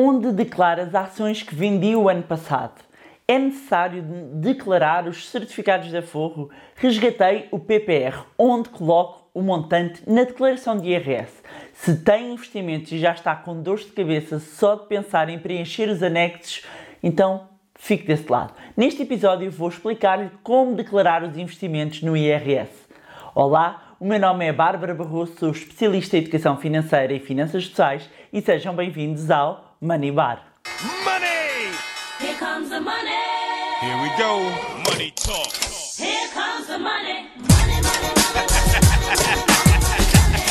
onde 0.00 0.30
declara 0.30 0.84
as 0.84 0.94
ações 0.94 1.42
que 1.42 1.52
vendi 1.52 1.96
o 1.96 2.08
ano 2.08 2.22
passado. 2.22 2.84
É 3.26 3.36
necessário 3.36 4.00
declarar 4.34 5.08
os 5.08 5.28
certificados 5.28 5.88
de 5.88 5.96
aforro. 5.96 6.50
Resgatei 6.76 7.48
o 7.50 7.58
PPR, 7.58 8.24
onde 8.38 8.68
coloco 8.68 9.28
o 9.34 9.42
montante 9.42 10.00
na 10.06 10.22
declaração 10.22 10.78
de 10.78 10.90
IRS. 10.90 11.42
Se 11.72 11.96
tem 11.96 12.34
investimentos 12.34 12.92
e 12.92 12.98
já 13.00 13.10
está 13.10 13.34
com 13.34 13.60
dores 13.60 13.86
de 13.86 13.90
cabeça 13.90 14.38
só 14.38 14.76
de 14.76 14.86
pensar 14.86 15.28
em 15.28 15.38
preencher 15.40 15.88
os 15.88 16.00
anexos, 16.00 16.64
então 17.02 17.48
fique 17.74 18.06
desse 18.06 18.30
lado. 18.30 18.54
Neste 18.76 19.02
episódio 19.02 19.50
vou 19.50 19.68
explicar-lhe 19.68 20.30
como 20.44 20.76
declarar 20.76 21.24
os 21.24 21.36
investimentos 21.36 22.02
no 22.02 22.16
IRS. 22.16 22.70
Olá, 23.34 23.96
o 23.98 24.06
meu 24.06 24.20
nome 24.20 24.46
é 24.46 24.52
Bárbara 24.52 24.94
Barroso, 24.94 25.34
sou 25.36 25.50
especialista 25.50 26.16
em 26.16 26.20
educação 26.20 26.56
financeira 26.56 27.12
e 27.12 27.18
finanças 27.18 27.66
sociais 27.66 28.08
e 28.32 28.40
sejam 28.40 28.76
bem-vindos 28.76 29.28
ao 29.28 29.67
Money 29.80 30.10
Bar. 30.10 30.40
Money! 31.04 31.70
Here 32.18 32.34
comes 32.34 32.68
the 32.68 32.80
money. 32.80 33.12
Here 33.80 34.02
we 34.02 34.08
go. 34.18 34.40
Money 34.90 35.12
talk. 35.14 35.52
Here 35.96 36.28
comes 36.34 36.66
the 36.66 36.78
money. 36.80 37.28
Money, 37.38 37.78
money, 37.86 38.10
money. 38.18 38.48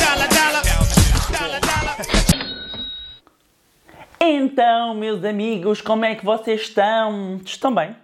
dollar, 0.00 0.28
dollar. 0.28 0.62
Dollar, 1.30 1.60
dollar. 1.60 1.96
Então, 4.18 4.94
meus 4.94 5.22
amigos, 5.22 5.82
como 5.82 6.06
é 6.06 6.14
que 6.14 6.24
vocês 6.24 6.62
estão? 6.62 7.38
Estão 7.44 7.74
bem? 7.74 7.94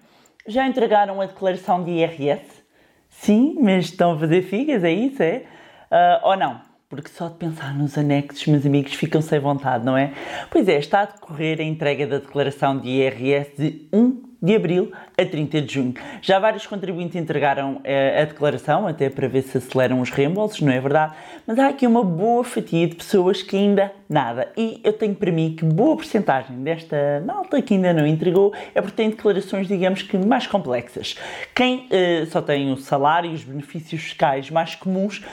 Já 0.47 0.67
entregaram 0.67 1.23
a 1.23 1.25
declaração 1.25 1.83
de 1.83 1.91
IRS? 1.91 2.63
Sim, 3.09 3.57
mas 3.63 3.87
estão 3.87 4.13
a 4.13 4.19
fazer 4.19 4.43
figas, 4.43 4.85
é 4.85 4.93
isso, 4.93 5.23
é? 5.23 5.47
Uh, 5.91 6.29
ou 6.29 6.37
não? 6.37 6.74
Porque 6.95 7.11
só 7.11 7.27
de 7.27 7.35
pensar 7.35 7.75
nos 7.75 7.99
anexos, 7.99 8.47
meus 8.47 8.65
amigos, 8.65 8.95
ficam 8.95 9.21
sem 9.21 9.41
vontade, 9.41 9.85
não 9.85 9.97
é? 9.97 10.13
Pois 10.49 10.69
é, 10.69 10.79
está 10.79 11.01
a 11.01 11.07
decorrer 11.07 11.59
a 11.59 11.65
entrega 11.65 12.07
da 12.07 12.19
declaração 12.19 12.79
de 12.79 12.89
IRS 12.89 13.51
de 13.59 13.89
1 13.93 14.23
de 14.41 14.55
abril 14.55 14.93
a 15.19 15.25
30 15.25 15.63
de 15.63 15.75
junho. 15.75 15.95
Já 16.23 16.39
vários 16.39 16.67
contribuintes 16.69 17.17
entregaram 17.17 17.79
uh, 17.79 18.23
a 18.23 18.25
declaração, 18.27 18.87
até 18.87 19.11
para 19.11 19.27
ver 19.27 19.43
se 19.43 19.59
aceleram 19.59 20.01
os 20.01 20.11
reembolsos, 20.11 20.61
não 20.61 20.71
é 20.71 20.81
verdade? 20.81 21.15
Mas 21.45 21.59
há 21.59 21.69
aqui 21.69 21.85
uma 21.85 22.05
boa 22.05 22.45
fatia 22.45 22.87
de 22.87 22.95
pessoas 22.95 23.43
que 23.43 23.57
ainda 23.57 23.91
nada. 24.09 24.53
E 24.57 24.81
eu 24.85 24.93
tenho 24.93 25.17
para 25.17 25.33
mim 25.33 25.57
que 25.59 25.65
boa 25.65 25.97
porcentagem 25.97 26.63
desta 26.63 27.23
malta 27.27 27.61
que 27.61 27.75
ainda 27.75 27.93
não 27.93 28.07
entregou 28.07 28.55
é 28.73 28.81
porque 28.81 28.97
tem 28.97 29.11
declarações, 29.11 29.67
digamos 29.67 30.03
que 30.03 30.17
mais 30.17 30.47
complexas. 30.47 31.17
Quem 31.53 31.89
uh, 31.89 32.27
só 32.27 32.41
tem 32.41 32.73
o 32.73 32.77
salário 32.77 33.33
e 33.33 33.35
os 33.35 33.43
benefícios 33.43 34.01
fiscais 34.01 34.49
mais 34.49 34.77
comuns 34.77 35.25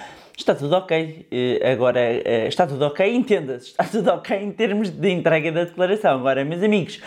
está 0.41 0.55
tudo 0.55 0.75
ok. 0.75 1.27
Agora, 1.71 1.99
eh, 1.99 2.47
está 2.47 2.67
tudo 2.67 2.85
ok, 2.85 3.15
entenda-se, 3.15 3.67
está 3.67 3.83
tudo 3.83 4.09
ok 4.11 4.37
em 4.37 4.51
termos 4.51 4.89
de 4.89 5.09
entrega 5.09 5.51
da 5.51 5.63
declaração. 5.63 6.19
Agora, 6.19 6.43
meus 6.43 6.63
amigos, 6.63 7.01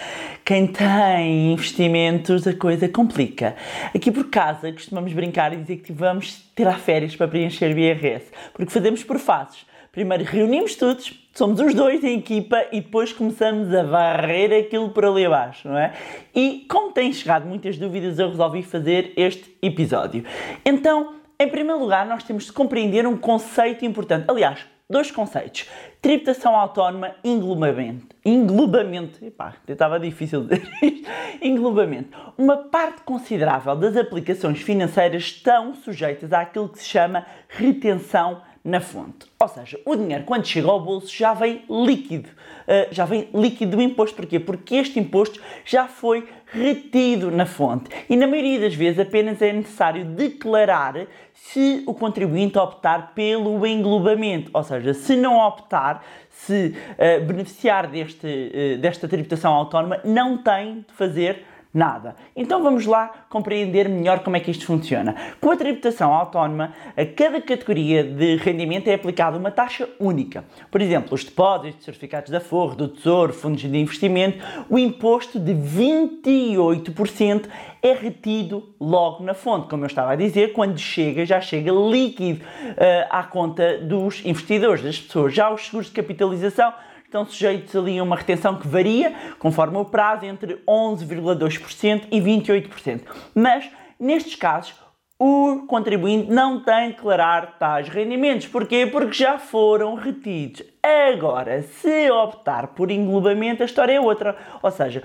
quem 0.45 0.67
tem 0.67 1.53
investimentos, 1.53 2.47
a 2.47 2.55
coisa 2.55 2.89
complica. 2.89 3.57
Aqui 3.95 4.11
por 4.11 4.31
casa, 4.31 4.73
costumamos 4.73 5.13
brincar 5.13 5.53
e 5.53 5.57
dizer 5.57 5.79
que 5.79 5.93
vamos 5.93 6.45
tirar 6.55 6.79
férias 6.79 7.15
para 7.17 7.29
preencher 7.29 7.75
o 7.75 7.79
IRS, 7.79 8.31
porque 8.53 8.73
fazemos 8.73 9.03
por 9.03 9.19
fases. 9.19 9.67
Primeiro 9.95 10.25
reunimos 10.25 10.75
todos, 10.75 11.13
somos 11.33 11.61
os 11.61 11.73
dois 11.73 12.03
em 12.03 12.19
equipa 12.19 12.67
e 12.73 12.81
depois 12.81 13.13
começamos 13.13 13.73
a 13.73 13.85
varrer 13.85 14.65
aquilo 14.67 14.91
por 14.91 15.05
ali 15.05 15.25
abaixo, 15.25 15.69
não 15.69 15.79
é? 15.79 15.93
E 16.35 16.67
como 16.69 16.91
têm 16.91 17.13
chegado 17.13 17.47
muitas 17.47 17.79
dúvidas, 17.79 18.19
eu 18.19 18.29
resolvi 18.29 18.65
fazer 18.65 19.13
este 19.17 19.57
episódio. 19.63 20.25
Então, 20.65 21.15
em 21.39 21.49
primeiro 21.49 21.81
lugar, 21.81 22.07
nós 22.07 22.23
temos 22.23 22.45
de 22.45 22.53
compreender 22.53 23.07
um 23.07 23.17
conceito 23.17 23.85
importante. 23.85 24.25
Aliás, 24.29 24.67
dois 24.89 25.11
conceitos: 25.11 25.69
tributação 26.01 26.55
autónoma 26.55 27.15
e 27.25 27.31
englobamento. 27.31 28.15
Englobamento. 28.25 29.25
Epá, 29.25 29.55
estava 29.67 29.99
difícil 29.99 30.43
dizer 30.45 30.63
isto. 30.83 31.11
Englobamento. 31.43 32.17
Uma 32.39 32.57
parte 32.57 33.03
considerável 33.03 33.75
das 33.77 33.97
aplicações 33.97 34.61
financeiras 34.61 35.23
estão 35.23 35.75
sujeitas 35.75 36.33
àquilo 36.33 36.69
que 36.69 36.79
se 36.79 36.87
chama 36.87 37.27
retenção 37.49 38.41
na 38.65 38.81
fonte. 38.81 39.27
Ou 39.39 39.49
seja, 39.49 39.79
o 39.85 39.95
dinheiro 39.95 40.25
quando 40.25 40.47
chega 40.47 40.69
ao 40.69 40.81
bolso 40.81 41.15
já 41.15 41.35
vem 41.35 41.63
líquido, 41.69 42.31
uh, 42.31 42.93
já 42.93 43.05
vem 43.05 43.29
líquido 43.35 43.77
do 43.77 43.83
imposto. 43.83 44.17
Porquê? 44.17 44.41
Porque 44.41 44.77
este 44.77 44.99
imposto 44.99 45.39
já 45.67 45.87
foi 45.87 46.27
retido 46.47 47.31
na 47.31 47.45
fonte 47.45 47.91
e 48.09 48.17
na 48.17 48.27
maioria 48.27 48.61
das 48.61 48.75
vezes 48.75 49.01
apenas 49.01 49.43
é 49.43 49.53
necessário 49.53 50.05
declarar 50.05 51.07
se 51.35 51.83
o 51.87 51.93
contribuinte 51.93 52.57
optar 52.59 53.13
pelo 53.13 53.67
englobamento, 53.67 54.51
ou 54.55 54.63
seja, 54.63 54.95
se 54.95 55.17
não 55.17 55.39
optar, 55.39 56.05
se 56.31 56.75
uh, 56.93 57.25
beneficiar 57.25 57.89
deste, 57.89 58.27
uh, 58.27 58.79
desta 58.79 59.07
tributação 59.07 59.53
autónoma, 59.53 60.01
não 60.05 60.39
tem 60.39 60.85
de 60.89 60.95
fazer 60.95 61.45
Nada. 61.75 62.15
Então 62.37 62.63
vamos 62.63 62.87
lá 62.87 63.27
compreender 63.29 63.89
melhor 63.89 64.21
como 64.21 64.37
é 64.37 64.41
que 64.41 64.49
isto 64.49 64.65
funciona. 64.65 65.17
Com 65.41 65.51
a 65.51 65.57
tributação 65.57 66.15
autónoma, 66.15 66.73
a 66.97 67.05
cada 67.05 67.41
categoria 67.41 68.05
de 68.05 68.37
rendimento 68.37 68.87
é 68.87 68.95
aplicada 68.95 69.37
uma 69.37 69.51
taxa 69.51 69.89
única. 69.99 70.45
Por 70.71 70.81
exemplo, 70.81 71.13
os 71.13 71.25
depósitos, 71.25 71.85
certificados 71.85 72.31
de 72.31 72.37
aforro, 72.37 72.77
do 72.77 72.87
Tesouro, 72.87 73.33
fundos 73.33 73.63
de 73.63 73.77
investimento, 73.77 74.39
o 74.71 74.79
imposto 74.79 75.41
de 75.41 75.53
28% 75.53 77.49
é 77.83 77.93
retido 77.93 78.73
logo 78.81 79.25
na 79.25 79.35
fonte. 79.35 79.69
Como 79.69 79.83
eu 79.83 79.89
estava 79.89 80.13
a 80.13 80.17
dizer, 80.17 80.53
quando 80.53 80.79
chega, 80.79 81.27
já 81.27 81.41
chega 81.41 81.73
líquido 81.73 82.41
uh, 82.45 83.09
à 83.11 83.25
conta 83.25 83.79
dos 83.79 84.25
investidores, 84.25 84.81
das 84.81 85.01
pessoas. 85.01 85.35
Já 85.35 85.53
os 85.53 85.65
seguros 85.65 85.89
de 85.89 85.93
capitalização 85.93 86.73
estão 87.15 87.25
sujeitos 87.25 87.77
ali 87.77 87.97
a 87.97 88.03
uma 88.03 88.17
retenção 88.17 88.57
que 88.57 88.67
varia 88.67 89.15
conforme 89.39 89.77
o 89.77 89.85
prazo 89.85 90.27
entre 90.27 90.57
11,2% 90.69 92.09
e 92.11 92.21
28%. 92.21 93.03
Mas 93.33 93.71
nestes 94.01 94.35
casos 94.35 94.75
o 95.17 95.65
contribuinte 95.69 96.29
não 96.29 96.65
tem 96.65 96.89
de 96.89 96.97
declarar 96.97 97.57
tais 97.57 97.89
rendimentos. 97.89 98.49
Porquê? 98.49 98.85
Porque 98.85 99.13
já 99.13 99.39
foram 99.39 99.95
retidos. 99.95 100.65
Agora, 100.83 101.63
se 101.63 102.11
optar 102.11 102.69
por 102.69 102.91
englobamento, 102.91 103.63
a 103.63 103.67
história 103.67 103.93
é 103.93 104.01
outra. 104.01 104.37
Ou 104.61 104.71
seja, 104.73 105.05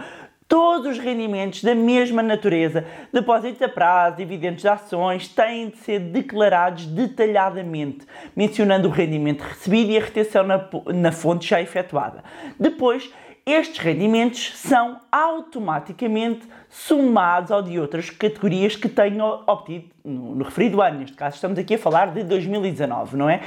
todos 0.49 0.97
os 0.97 0.99
rendimentos 0.99 1.63
da 1.63 1.75
mesma 1.75 2.23
natureza, 2.23 2.83
depósitos 3.13 3.61
a 3.61 3.69
prazo, 3.69 4.17
dividendos 4.17 4.63
de 4.63 4.67
ações, 4.67 5.27
têm 5.27 5.69
de 5.69 5.77
ser 5.77 5.99
declarados 5.99 6.87
detalhadamente, 6.87 8.07
mencionando 8.35 8.87
o 8.87 8.91
rendimento 8.91 9.41
recebido 9.41 9.91
e 9.91 9.97
a 9.97 10.01
retenção 10.01 10.43
na, 10.43 10.67
na 10.87 11.11
fonte 11.11 11.47
já 11.47 11.61
efetuada. 11.61 12.23
Depois, 12.59 13.13
estes 13.51 13.79
rendimentos 13.79 14.57
são 14.57 14.99
automaticamente 15.11 16.47
somados 16.69 17.51
ao 17.51 17.61
de 17.61 17.79
outras 17.79 18.09
categorias 18.09 18.75
que 18.75 18.87
tenham 18.87 19.43
obtido 19.47 19.89
no, 20.03 20.35
no, 20.35 20.43
referido 20.43 20.81
ano. 20.81 20.99
Neste 20.99 21.15
caso, 21.15 21.35
estamos 21.35 21.57
aqui 21.57 21.75
a 21.75 21.77
falar 21.77 22.11
de 22.11 22.23
2019, 22.23 23.17
não 23.17 23.29
é? 23.29 23.41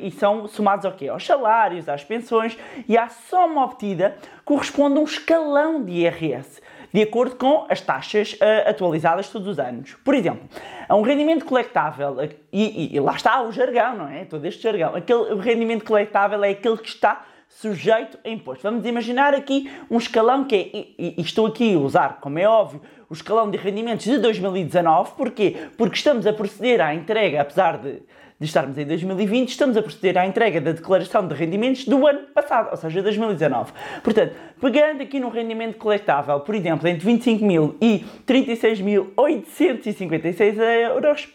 E 0.00 0.10
são 0.10 0.48
somados 0.48 0.84
ao 0.84 0.92
quê? 0.92 1.08
Aos 1.08 1.24
salários, 1.24 1.88
às 1.88 2.02
pensões 2.02 2.58
e 2.88 2.98
à 2.98 3.08
soma 3.08 3.64
obtida 3.64 4.16
corresponde 4.44 4.98
um 4.98 5.04
escalão 5.04 5.82
de 5.82 5.92
IRS 5.92 6.60
de 6.92 7.02
acordo 7.02 7.36
com 7.36 7.66
as 7.68 7.80
taxas 7.80 8.32
uh, 8.34 8.70
atualizadas 8.70 9.28
todos 9.28 9.46
os 9.48 9.58
anos. 9.58 9.94
Por 10.02 10.14
exemplo, 10.14 10.48
a 10.88 10.96
um 10.96 11.02
rendimento 11.02 11.44
coletável, 11.44 12.16
e, 12.22 12.30
e, 12.52 12.96
e, 12.96 13.00
lá 13.00 13.14
está 13.14 13.42
o 13.42 13.52
jargão, 13.52 13.96
não 13.96 14.08
é? 14.08 14.24
Todo 14.24 14.46
este 14.46 14.62
jargão. 14.62 14.94
Aquele, 14.94 15.34
o 15.34 15.38
rendimento 15.38 15.84
coletável 15.84 16.42
é 16.42 16.50
aquele 16.50 16.78
que 16.78 16.88
está 16.88 17.22
sujeito 17.48 18.18
a 18.24 18.28
imposto. 18.28 18.62
Vamos 18.62 18.84
imaginar 18.84 19.34
aqui 19.34 19.70
um 19.90 19.98
escalão 19.98 20.44
que 20.44 20.54
é, 20.54 20.70
e, 20.74 21.14
e 21.18 21.22
estou 21.22 21.46
aqui 21.46 21.74
a 21.74 21.78
usar, 21.78 22.20
como 22.20 22.38
é 22.38 22.46
óbvio, 22.46 22.80
o 23.08 23.14
escalão 23.14 23.50
de 23.50 23.56
rendimentos 23.56 24.04
de 24.04 24.18
2019. 24.18 25.12
Porquê? 25.16 25.56
Porque 25.76 25.96
estamos 25.96 26.26
a 26.26 26.32
proceder 26.32 26.80
à 26.80 26.94
entrega, 26.94 27.40
apesar 27.40 27.78
de, 27.78 28.02
de 28.38 28.46
estarmos 28.46 28.76
em 28.76 28.84
2020, 28.84 29.48
estamos 29.48 29.74
a 29.76 29.82
proceder 29.82 30.18
à 30.18 30.26
entrega 30.26 30.60
da 30.60 30.72
declaração 30.72 31.26
de 31.26 31.34
rendimentos 31.34 31.86
do 31.86 32.06
ano 32.06 32.26
passado, 32.34 32.68
ou 32.70 32.76
seja, 32.76 33.02
2019. 33.02 33.72
Portanto, 34.02 34.34
pegando 34.60 35.02
aqui 35.02 35.18
no 35.18 35.30
rendimento 35.30 35.78
coletável, 35.78 36.38
por 36.40 36.54
exemplo, 36.54 36.86
entre 36.86 37.06
25 37.06 37.42
mil 37.44 37.74
e 37.80 38.04
36.856 38.26 40.58
euros, 40.90 41.28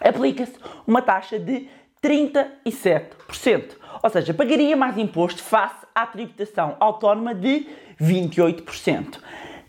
aplica-se 0.00 0.54
uma 0.86 1.02
taxa 1.02 1.38
de 1.38 1.68
37%. 2.02 3.77
Ou 4.02 4.10
seja, 4.10 4.34
pagaria 4.34 4.76
mais 4.76 4.96
imposto 4.96 5.42
face 5.42 5.86
à 5.94 6.06
tributação 6.06 6.76
autónoma 6.78 7.34
de 7.34 7.66
28%. 8.00 9.20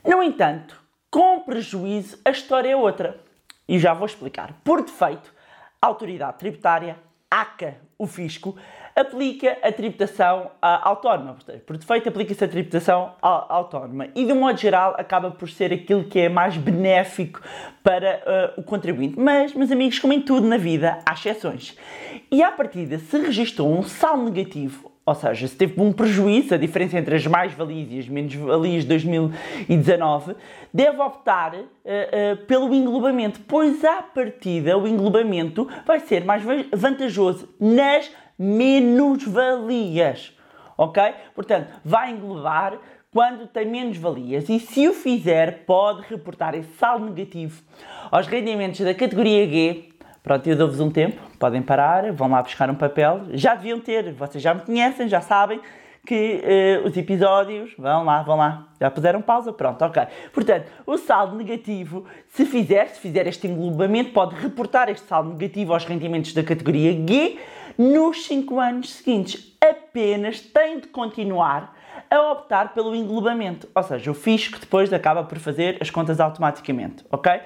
No 0.06 0.22
entanto, 0.24 0.82
com 1.10 1.40
prejuízo, 1.42 2.20
a 2.24 2.30
história 2.30 2.70
é 2.70 2.76
outra. 2.76 3.20
E 3.68 3.78
já 3.78 3.94
vou 3.94 4.06
explicar. 4.06 4.54
Por 4.64 4.82
defeito, 4.82 5.34
a 5.82 5.88
autoridade 5.88 6.38
tributária, 6.38 6.98
ACA, 7.30 7.78
o 7.98 8.08
fisco, 8.08 8.56
aplica 9.00 9.58
a 9.64 9.72
tributação 9.72 10.52
autónoma. 10.62 11.34
Portanto, 11.34 11.62
por 11.62 11.78
defeito, 11.78 12.10
aplica-se 12.10 12.44
a 12.44 12.48
tributação 12.48 13.14
autónoma. 13.22 14.08
E, 14.14 14.26
de 14.26 14.34
um 14.34 14.40
modo 14.40 14.58
geral, 14.60 14.96
acaba 14.98 15.32
por 15.32 15.50
ser 15.50 15.72
aquilo 15.72 16.04
que 16.04 16.20
é 16.20 16.30
mais 16.30 16.58
benéfico 16.58 17.42
para 17.82 18.54
uh, 18.58 18.60
o 18.60 18.64
contribuinte. 18.64 19.18
Mas, 19.18 19.54
meus 19.54 19.72
amigos, 19.72 20.00
como 20.00 20.14
em 20.14 20.22
tudo 20.22 20.46
na 20.48 20.58
vida, 20.58 21.00
há 21.06 21.14
exceções. 21.14 21.78
E, 22.30 22.44
à 22.44 22.52
partida, 22.52 23.00
se 23.00 23.18
registrou 23.18 23.72
um 23.72 23.84
saldo 23.84 24.26
negativo 24.26 24.90
ou 25.10 25.16
seja, 25.16 25.48
se 25.48 25.56
teve 25.56 25.82
um 25.82 25.92
prejuízo, 25.92 26.54
a 26.54 26.58
diferença 26.58 27.00
entre 27.00 27.16
as 27.16 27.26
mais-valias 27.26 27.88
e 27.90 27.98
as 27.98 28.08
menos-valias 28.08 28.84
de 28.84 28.90
2019, 28.90 30.36
deve 30.72 31.02
optar 31.02 31.56
uh, 31.56 31.58
uh, 31.58 32.38
pelo 32.46 32.72
englobamento, 32.76 33.40
pois 33.48 33.84
à 33.84 34.04
partida 34.04 34.78
o 34.78 34.88
englobamento 34.88 35.68
vai 35.84 36.00
ser 36.00 36.24
mais 36.24 36.44
vantajoso 36.72 37.50
nas 37.60 38.12
menos-valias. 38.40 40.34
Ok? 40.78 41.04
Portanto, 41.36 41.68
vai 41.84 42.12
englobar 42.12 42.80
quando 43.12 43.46
tem 43.48 43.66
menos 43.66 43.98
valias 43.98 44.48
e 44.48 44.60
se 44.60 44.88
o 44.88 44.94
fizer 44.94 45.66
pode 45.66 46.04
reportar 46.08 46.56
esse 46.56 46.72
saldo 46.78 47.06
negativo 47.06 47.62
aos 48.10 48.28
rendimentos 48.28 48.80
da 48.80 48.94
categoria 48.94 49.48
G 49.48 49.90
Pronto, 50.22 50.46
eu 50.48 50.56
dou-vos 50.56 50.80
um 50.80 50.92
tempo, 50.92 51.20
podem 51.40 51.62
parar, 51.62 52.12
vão 52.12 52.30
lá 52.30 52.42
buscar 52.44 52.70
um 52.70 52.76
papel. 52.76 53.22
Já 53.32 53.56
deviam 53.56 53.80
ter, 53.80 54.12
vocês 54.14 54.44
já 54.44 54.54
me 54.54 54.62
conhecem, 54.62 55.08
já 55.08 55.22
sabem 55.22 55.62
que 56.06 56.42
uh, 56.84 56.88
os 56.88 56.98
episódios, 56.98 57.74
vão 57.78 58.04
lá, 58.04 58.22
vão 58.22 58.38
lá, 58.38 58.68
já 58.80 58.92
puseram 58.92 59.22
pausa, 59.22 59.54
pronto, 59.54 59.84
ok. 59.84 60.04
Portanto, 60.34 60.68
o 60.86 60.98
saldo 60.98 61.36
negativo, 61.36 62.06
se 62.28 62.46
fizer, 62.46 62.90
se 62.90 63.00
fizer 63.00 63.28
este 63.28 63.48
englobamento, 63.48 64.12
pode 64.12 64.36
reportar 64.36 64.90
este 64.90 65.08
saldo 65.08 65.32
negativo 65.32 65.74
aos 65.74 65.86
rendimentos 65.86 66.34
da 66.34 66.44
categoria 66.44 66.92
G 66.92 67.38
nos 67.80 68.26
5 68.26 68.60
anos 68.60 68.92
seguintes. 68.92 69.56
Apenas 69.62 70.42
tem 70.42 70.82
de 70.82 70.88
continuar 70.90 71.74
a 72.12 72.32
optar 72.34 72.74
pelo 72.74 72.94
englobamento, 72.94 73.70
ou 73.74 73.84
seja, 73.84 74.12
o 74.12 74.14
fisco 74.14 74.60
depois 74.60 74.92
acaba 74.92 75.24
por 75.24 75.40
fazer 75.40 75.78
as 75.80 75.90
contas 75.90 76.20
automaticamente, 76.20 77.06
ok? 77.10 77.40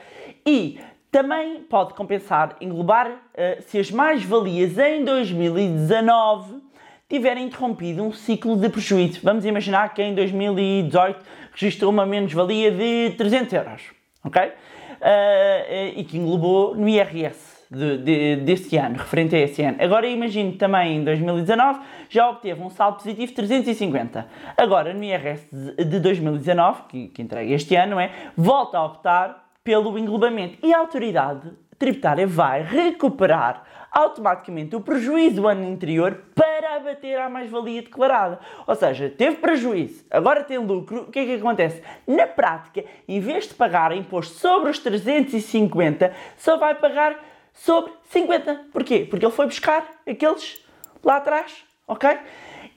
E 0.44 0.80
também 1.12 1.60
pode 1.62 1.94
compensar 1.94 2.56
englobar 2.60 3.12
uh, 3.12 3.62
se 3.62 3.78
as 3.78 3.92
mais-valias 3.92 4.76
em 4.80 5.04
2019 5.04 6.64
tiverem 7.08 7.46
interrompido 7.46 8.04
um 8.04 8.12
ciclo 8.12 8.56
de 8.56 8.70
prejuízo. 8.70 9.20
Vamos 9.22 9.46
imaginar 9.46 9.94
que 9.94 10.02
em 10.02 10.16
2018 10.16 11.24
registrou 11.52 11.92
uma 11.92 12.08
menos-valia 12.08 12.72
de 12.72 13.14
300 13.18 13.54
euros, 13.54 13.82
ok? 14.24 14.48
Uh, 14.48 14.54
e 16.00 16.04
que 16.04 16.18
englobou 16.18 16.74
no 16.74 16.90
IRS 16.90 17.53
de, 17.74 17.98
de, 17.98 18.36
desse 18.38 18.78
ano, 18.78 18.98
referente 18.98 19.36
a 19.36 19.40
esse 19.40 19.62
ano. 19.62 19.78
Agora 19.82 20.08
imagine 20.08 20.54
também 20.54 20.98
em 20.98 21.04
2019 21.04 21.80
já 22.10 22.30
obteve 22.30 22.62
um 22.62 22.70
saldo 22.70 22.98
positivo 22.98 23.28
de 23.28 23.34
350. 23.34 24.28
Agora 24.56 24.94
no 24.94 25.04
IRS 25.04 25.48
de, 25.52 25.84
de 25.84 26.00
2019, 26.00 26.84
que, 26.88 27.08
que 27.08 27.22
entrega 27.22 27.54
este 27.54 27.76
ano, 27.76 28.00
é, 28.00 28.12
volta 28.38 28.78
a 28.78 28.86
optar 28.86 29.50
pelo 29.64 29.98
englobamento. 29.98 30.58
E 30.62 30.74
a 30.74 30.78
autoridade 30.78 31.52
tributária 31.80 32.28
vai 32.28 32.62
recuperar 32.62 33.64
automaticamente 33.92 34.76
o 34.76 34.82
prejuízo 34.82 35.42
do 35.42 35.48
ano 35.48 35.68
anterior 35.68 36.24
para 36.34 36.78
abater 36.78 37.20
a 37.20 37.30
mais-valia 37.30 37.82
declarada. 37.82 38.40
Ou 38.66 38.76
seja, 38.76 39.10
teve 39.10 39.38
prejuízo, 39.38 40.04
agora 40.10 40.44
tem 40.44 40.58
lucro, 40.58 41.02
o 41.02 41.12
que 41.12 41.20
é 41.20 41.26
que 41.26 41.34
acontece? 41.36 41.82
Na 42.08 42.26
prática, 42.26 42.84
em 43.08 43.20
vez 43.20 43.48
de 43.48 43.54
pagar 43.54 43.96
imposto 43.96 44.36
sobre 44.36 44.72
os 44.72 44.80
350, 44.80 46.12
só 46.38 46.58
vai 46.58 46.74
pagar 46.76 47.33
sobre 47.54 47.94
50. 48.10 48.66
Porquê? 48.72 49.08
Porque 49.10 49.26
ele 49.26 49.34
foi 49.34 49.46
buscar 49.46 50.02
aqueles 50.08 50.62
lá 51.04 51.18
atrás, 51.18 51.54
ok? 51.88 52.18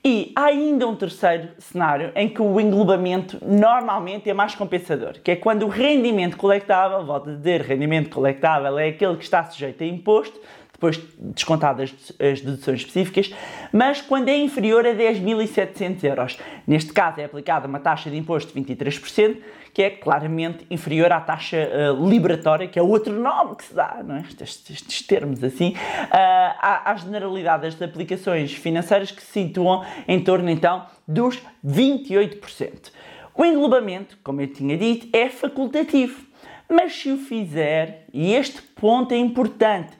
E 0.05 0.31
há 0.35 0.45
ainda 0.45 0.87
um 0.87 0.95
terceiro 0.95 1.49
cenário 1.57 2.11
em 2.15 2.29
que 2.29 2.41
o 2.41 2.61
englobamento 2.61 3.37
normalmente 3.41 4.29
é 4.29 4.33
mais 4.33 4.55
compensador, 4.55 5.19
que 5.21 5.31
é 5.31 5.35
quando 5.35 5.63
o 5.63 5.67
rendimento 5.67 6.37
colectável, 6.37 7.03
volto 7.05 7.29
a 7.29 7.33
dizer, 7.33 7.61
rendimento 7.61 8.09
colectável 8.09 8.77
é 8.77 8.89
aquele 8.89 9.17
que 9.17 9.23
está 9.23 9.43
sujeito 9.43 9.83
a 9.83 9.87
imposto, 9.87 10.39
depois 10.77 11.01
descontadas 11.17 11.91
as 12.19 12.39
deduções 12.39 12.81
específicas, 12.81 13.33
mas 13.73 13.99
quando 13.99 14.29
é 14.29 14.37
inferior 14.37 14.85
a 14.85 14.91
10.700 14.93 16.03
euros. 16.03 16.37
Neste 16.67 16.93
caso 16.93 17.19
é 17.19 17.25
aplicada 17.25 17.67
uma 17.67 17.79
taxa 17.79 18.11
de 18.11 18.15
imposto 18.15 18.53
de 18.53 18.75
23%, 18.75 19.37
que 19.73 19.81
é 19.81 19.89
claramente 19.89 20.65
inferior 20.69 21.11
à 21.11 21.19
taxa 21.19 21.57
uh, 21.57 22.07
liberatória, 22.07 22.67
que 22.67 22.77
é 22.77 22.81
outro 22.81 23.11
nome 23.13 23.55
que 23.55 23.63
se 23.63 23.73
dá, 23.73 24.01
não 24.05 24.17
é? 24.17 24.21
estes, 24.21 24.69
estes 24.69 25.01
termos 25.01 25.43
assim, 25.43 25.71
uh, 25.71 26.07
à, 26.11 26.91
à 26.91 26.95
generalidade 26.95 27.63
das 27.63 27.81
aplicações 27.81 28.53
financeiras 28.53 29.09
que 29.09 29.21
se 29.21 29.31
situam 29.31 29.83
em 30.07 30.23
torno 30.23 30.49
então 30.49 30.85
dos 31.07 31.41
28%. 31.65 32.91
O 33.33 33.45
englobamento, 33.45 34.17
como 34.23 34.41
eu 34.41 34.47
tinha 34.47 34.77
dito, 34.77 35.07
é 35.11 35.29
facultativo, 35.29 36.25
mas 36.69 36.93
se 36.93 37.11
o 37.11 37.17
fizer, 37.17 38.05
e 38.13 38.33
este 38.33 38.61
ponto 38.61 39.13
é 39.13 39.17
importante, 39.17 39.93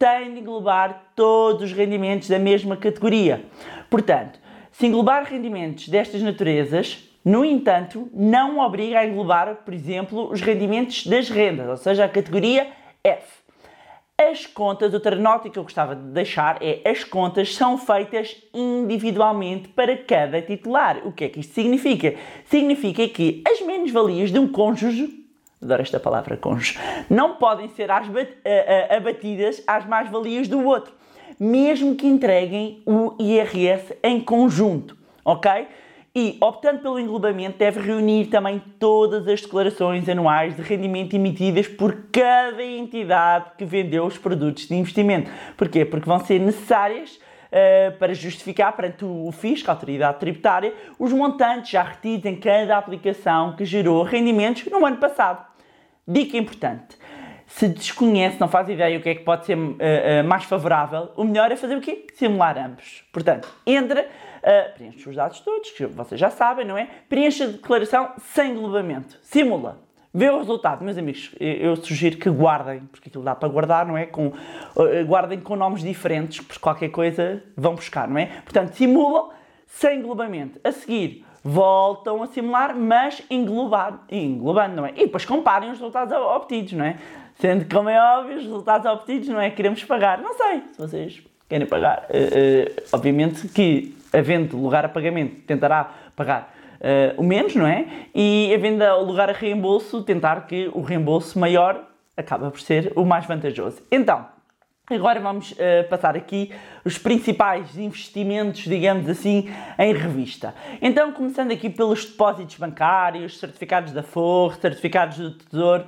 tem 0.00 0.32
de 0.32 0.40
englobar 0.40 1.12
todos 1.14 1.64
os 1.64 1.72
rendimentos 1.72 2.26
da 2.26 2.38
mesma 2.38 2.74
categoria. 2.74 3.44
Portanto, 3.90 4.40
se 4.72 4.86
englobar 4.86 5.24
rendimentos 5.24 5.90
destas 5.90 6.22
naturezas, 6.22 7.06
no 7.22 7.44
entanto, 7.44 8.08
não 8.14 8.60
obriga 8.60 9.00
a 9.00 9.06
englobar, 9.06 9.56
por 9.56 9.74
exemplo, 9.74 10.32
os 10.32 10.40
rendimentos 10.40 11.06
das 11.06 11.28
rendas, 11.28 11.68
ou 11.68 11.76
seja, 11.76 12.06
a 12.06 12.08
categoria 12.08 12.68
F. 13.04 13.40
As 14.16 14.46
contas, 14.46 14.94
outra 14.94 15.16
nota 15.16 15.50
que 15.50 15.58
eu 15.58 15.64
gostava 15.64 15.94
de 15.94 16.02
deixar 16.12 16.62
é 16.62 16.80
as 16.88 17.04
contas 17.04 17.54
são 17.54 17.76
feitas 17.76 18.34
individualmente 18.54 19.68
para 19.68 19.98
cada 19.98 20.40
titular. 20.40 21.06
O 21.06 21.12
que 21.12 21.24
é 21.24 21.28
que 21.28 21.40
isto 21.40 21.52
significa? 21.52 22.14
Significa 22.46 23.06
que 23.06 23.42
as 23.46 23.60
menos-valias 23.60 24.32
de 24.32 24.38
um 24.38 24.48
cônjuge 24.48 25.19
adoro 25.62 25.82
esta 25.82 26.00
palavra, 26.00 26.36
cônjuge, 26.36 26.78
não 27.08 27.36
podem 27.36 27.68
ser 27.68 27.90
abatidas 27.90 29.62
às 29.66 29.86
mais-valias 29.86 30.48
do 30.48 30.64
outro, 30.64 30.92
mesmo 31.38 31.94
que 31.94 32.06
entreguem 32.06 32.82
o 32.86 33.14
IRS 33.18 33.96
em 34.02 34.20
conjunto, 34.20 34.96
ok? 35.24 35.68
E, 36.14 36.36
optando 36.40 36.80
pelo 36.80 36.98
englobamento, 36.98 37.56
deve 37.56 37.80
reunir 37.80 38.26
também 38.26 38.60
todas 38.80 39.28
as 39.28 39.42
declarações 39.42 40.08
anuais 40.08 40.56
de 40.56 40.62
rendimento 40.62 41.14
emitidas 41.14 41.68
por 41.68 42.06
cada 42.10 42.64
entidade 42.64 43.52
que 43.56 43.64
vendeu 43.64 44.04
os 44.04 44.18
produtos 44.18 44.66
de 44.66 44.74
investimento. 44.74 45.30
Porquê? 45.56 45.84
Porque 45.84 46.08
vão 46.08 46.18
ser 46.18 46.40
necessárias 46.40 47.14
uh, 47.14 47.96
para 47.96 48.12
justificar 48.12 48.74
perante 48.74 49.04
o 49.04 49.30
fisco, 49.30 49.70
a 49.70 49.74
autoridade 49.74 50.18
tributária, 50.18 50.74
os 50.98 51.12
montantes 51.12 51.70
já 51.70 51.82
retidos 51.84 52.26
em 52.26 52.34
cada 52.34 52.76
aplicação 52.76 53.54
que 53.54 53.64
gerou 53.64 54.02
rendimentos 54.02 54.64
no 54.66 54.84
ano 54.84 54.96
passado. 54.96 55.49
Dica 56.06 56.36
importante. 56.36 56.98
Se 57.46 57.66
desconhece, 57.68 58.40
não 58.40 58.46
faz 58.46 58.68
ideia 58.68 58.96
o 58.96 59.02
que 59.02 59.08
é 59.08 59.14
que 59.14 59.24
pode 59.24 59.44
ser 59.44 59.58
uh, 59.58 59.72
uh, 59.72 60.24
mais 60.24 60.44
favorável, 60.44 61.10
o 61.16 61.24
melhor 61.24 61.50
é 61.50 61.56
fazer 61.56 61.76
o 61.76 61.80
quê? 61.80 62.06
Simular 62.14 62.56
ambos. 62.56 63.04
Portanto, 63.12 63.48
entra, 63.66 64.02
uh, 64.06 64.74
preenche 64.74 65.08
os 65.08 65.16
dados 65.16 65.40
todos, 65.40 65.70
que 65.70 65.84
vocês 65.86 66.20
já 66.20 66.30
sabem, 66.30 66.64
não 66.64 66.78
é? 66.78 66.88
Preenche 67.08 67.42
a 67.42 67.46
declaração 67.48 68.12
sem 68.18 68.52
englobamento. 68.52 69.18
Simula. 69.22 69.80
Vê 70.14 70.30
o 70.30 70.38
resultado. 70.38 70.84
Meus 70.84 70.98
amigos, 70.98 71.34
eu 71.38 71.76
sugiro 71.76 72.16
que 72.18 72.28
guardem, 72.28 72.80
porque 72.90 73.08
aquilo 73.08 73.22
dá 73.22 73.34
para 73.34 73.48
guardar, 73.48 73.86
não 73.86 73.96
é? 73.96 74.06
Com, 74.06 74.32
guardem 75.06 75.38
com 75.38 75.54
nomes 75.54 75.82
diferentes, 75.82 76.40
porque 76.40 76.58
qualquer 76.58 76.88
coisa 76.88 77.40
vão 77.56 77.76
buscar, 77.76 78.08
não 78.08 78.18
é? 78.18 78.26
Portanto, 78.42 78.72
simulam 78.74 79.30
sem 79.68 80.00
englobamento. 80.00 80.58
A 80.64 80.72
seguir, 80.72 81.24
voltam 81.42 82.22
a 82.22 82.26
simular, 82.26 82.76
mas 82.76 83.22
englobado, 83.30 84.00
englobando, 84.10 84.76
não 84.76 84.86
é? 84.86 84.92
E 84.96 85.06
depois 85.06 85.24
comparem 85.24 85.70
os 85.70 85.78
resultados 85.78 86.12
obtidos, 86.12 86.72
não 86.72 86.84
é? 86.84 86.96
Sendo 87.34 87.64
que, 87.64 87.74
como 87.74 87.88
é 87.88 87.98
óbvio, 88.18 88.36
os 88.36 88.42
resultados 88.42 88.90
obtidos, 88.90 89.28
não 89.28 89.40
é? 89.40 89.50
Queremos 89.50 89.82
pagar. 89.84 90.18
Não 90.18 90.34
sei 90.34 90.62
se 90.72 90.78
vocês 90.78 91.22
querem 91.48 91.66
pagar. 91.66 92.06
Uh, 92.10 92.70
uh, 92.70 92.84
obviamente 92.92 93.48
que, 93.48 93.96
havendo 94.12 94.56
lugar 94.56 94.84
a 94.84 94.88
pagamento, 94.88 95.40
tentará 95.46 95.90
pagar 96.14 96.54
uh, 96.80 97.20
o 97.20 97.24
menos, 97.24 97.54
não 97.54 97.66
é? 97.66 97.86
E, 98.14 98.52
havendo 98.54 98.84
lugar 99.04 99.30
a 99.30 99.32
reembolso, 99.32 100.02
tentar 100.02 100.46
que 100.46 100.70
o 100.74 100.82
reembolso 100.82 101.38
maior 101.38 101.86
acaba 102.16 102.50
por 102.50 102.60
ser 102.60 102.92
o 102.94 103.04
mais 103.04 103.24
vantajoso. 103.24 103.82
Então, 103.90 104.26
Agora 104.90 105.20
vamos 105.20 105.52
uh, 105.52 105.88
passar 105.88 106.16
aqui 106.16 106.52
os 106.84 106.98
principais 106.98 107.78
investimentos, 107.78 108.62
digamos 108.62 109.08
assim, 109.08 109.48
em 109.78 109.94
revista. 109.94 110.52
Então, 110.82 111.12
começando 111.12 111.52
aqui 111.52 111.70
pelos 111.70 112.04
depósitos 112.04 112.56
bancários, 112.56 113.38
certificados 113.38 113.92
da 113.92 114.02
Forra, 114.02 114.56
certificados 114.60 115.18
do 115.18 115.30
Tesouro, 115.30 115.84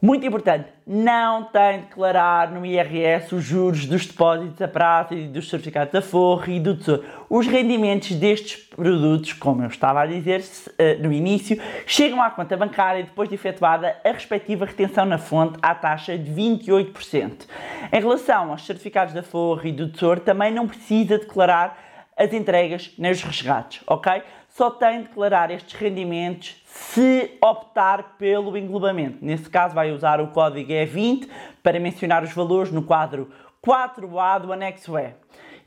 muito 0.00 0.24
importante, 0.24 0.68
não 0.86 1.44
tem 1.44 1.80
de 1.80 1.86
declarar 1.86 2.52
no 2.52 2.64
IRS 2.64 3.34
os 3.34 3.42
juros 3.42 3.84
dos 3.84 4.06
depósitos 4.06 4.62
a 4.62 4.68
prazo 4.68 5.14
e 5.14 5.26
dos 5.26 5.50
certificados 5.50 5.92
da 5.92 6.00
Forra 6.00 6.52
e 6.52 6.60
do 6.60 6.76
Tesouro. 6.76 7.04
Os 7.28 7.48
rendimentos 7.48 8.12
destes 8.12 8.56
produtos, 8.56 9.32
como 9.32 9.62
eu 9.62 9.66
estava 9.66 10.02
a 10.02 10.06
dizer 10.06 10.40
uh, 10.40 11.02
no 11.02 11.12
início, 11.12 11.60
chegam 11.84 12.22
à 12.22 12.30
conta 12.30 12.56
bancária 12.56 13.02
depois 13.02 13.28
de 13.28 13.34
efetuada 13.34 13.96
a 14.04 14.12
respectiva 14.12 14.64
retenção 14.64 15.04
na 15.04 15.18
fonte 15.18 15.58
à 15.60 15.74
taxa 15.74 16.16
de 16.16 16.30
28%. 16.30 17.46
Em 17.92 18.00
relação 18.00 18.52
aos 18.52 18.64
certificados 18.64 19.12
da 19.12 19.22
Forra 19.24 19.68
e 19.68 19.72
do 19.72 19.88
Tesouro, 19.88 20.20
também 20.20 20.52
não 20.52 20.68
precisa 20.68 21.18
declarar 21.18 21.76
as 22.16 22.32
entregas 22.32 22.92
nem 22.98 23.12
os 23.12 23.22
resgates, 23.22 23.80
ok? 23.86 24.22
Só 24.58 24.72
tem 24.72 25.02
de 25.02 25.06
declarar 25.06 25.52
estes 25.52 25.72
rendimentos 25.74 26.60
se 26.64 27.38
optar 27.40 28.16
pelo 28.18 28.58
englobamento. 28.58 29.18
Nesse 29.24 29.48
caso, 29.48 29.72
vai 29.72 29.92
usar 29.92 30.20
o 30.20 30.32
código 30.32 30.72
E20 30.72 31.28
para 31.62 31.78
mencionar 31.78 32.24
os 32.24 32.32
valores 32.32 32.72
no 32.72 32.82
quadro 32.82 33.30
4A 33.64 34.40
do 34.40 34.52
anexo 34.52 34.98
E. 34.98 35.14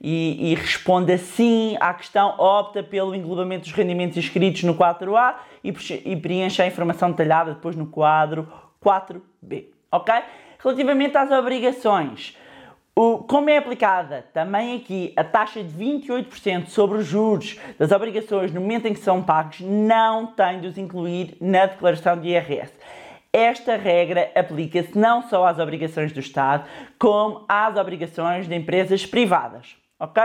e, 0.01 0.51
e 0.51 0.55
responde 0.55 1.13
assim 1.13 1.77
à 1.79 1.93
questão, 1.93 2.35
opta 2.37 2.83
pelo 2.83 3.15
englobamento 3.15 3.63
dos 3.63 3.71
rendimentos 3.71 4.17
inscritos 4.17 4.63
no 4.63 4.75
4A 4.75 5.35
e, 5.63 5.73
e 6.03 6.17
preenche 6.17 6.61
a 6.61 6.67
informação 6.67 7.11
detalhada 7.11 7.53
depois 7.53 7.77
no 7.77 7.85
quadro 7.85 8.45
4B. 8.83 9.67
Ok? 9.89 10.13
Relativamente 10.59 11.17
às 11.17 11.31
obrigações, 11.31 12.37
o, 12.93 13.19
como 13.19 13.49
é 13.49 13.57
aplicada 13.57 14.25
também 14.33 14.75
aqui 14.75 15.13
a 15.15 15.23
taxa 15.23 15.63
de 15.63 15.73
28% 15.73 16.67
sobre 16.67 16.97
os 16.97 17.05
juros 17.05 17.57
das 17.79 17.91
obrigações 17.91 18.51
no 18.51 18.59
momento 18.59 18.85
em 18.85 18.93
que 18.93 18.99
são 18.99 19.23
pagos, 19.23 19.61
não 19.61 20.27
tem 20.27 20.59
de 20.59 20.67
os 20.67 20.77
incluir 20.77 21.37
na 21.39 21.67
declaração 21.67 22.19
de 22.19 22.27
IRS. 22.27 22.73
Esta 23.31 23.77
regra 23.77 24.29
aplica-se 24.35 24.97
não 24.97 25.21
só 25.21 25.45
às 25.45 25.57
obrigações 25.57 26.11
do 26.11 26.19
Estado, 26.19 26.65
como 26.99 27.45
às 27.47 27.77
obrigações 27.77 28.45
de 28.45 28.53
empresas 28.53 29.05
privadas. 29.05 29.77
Ok? 29.97 30.21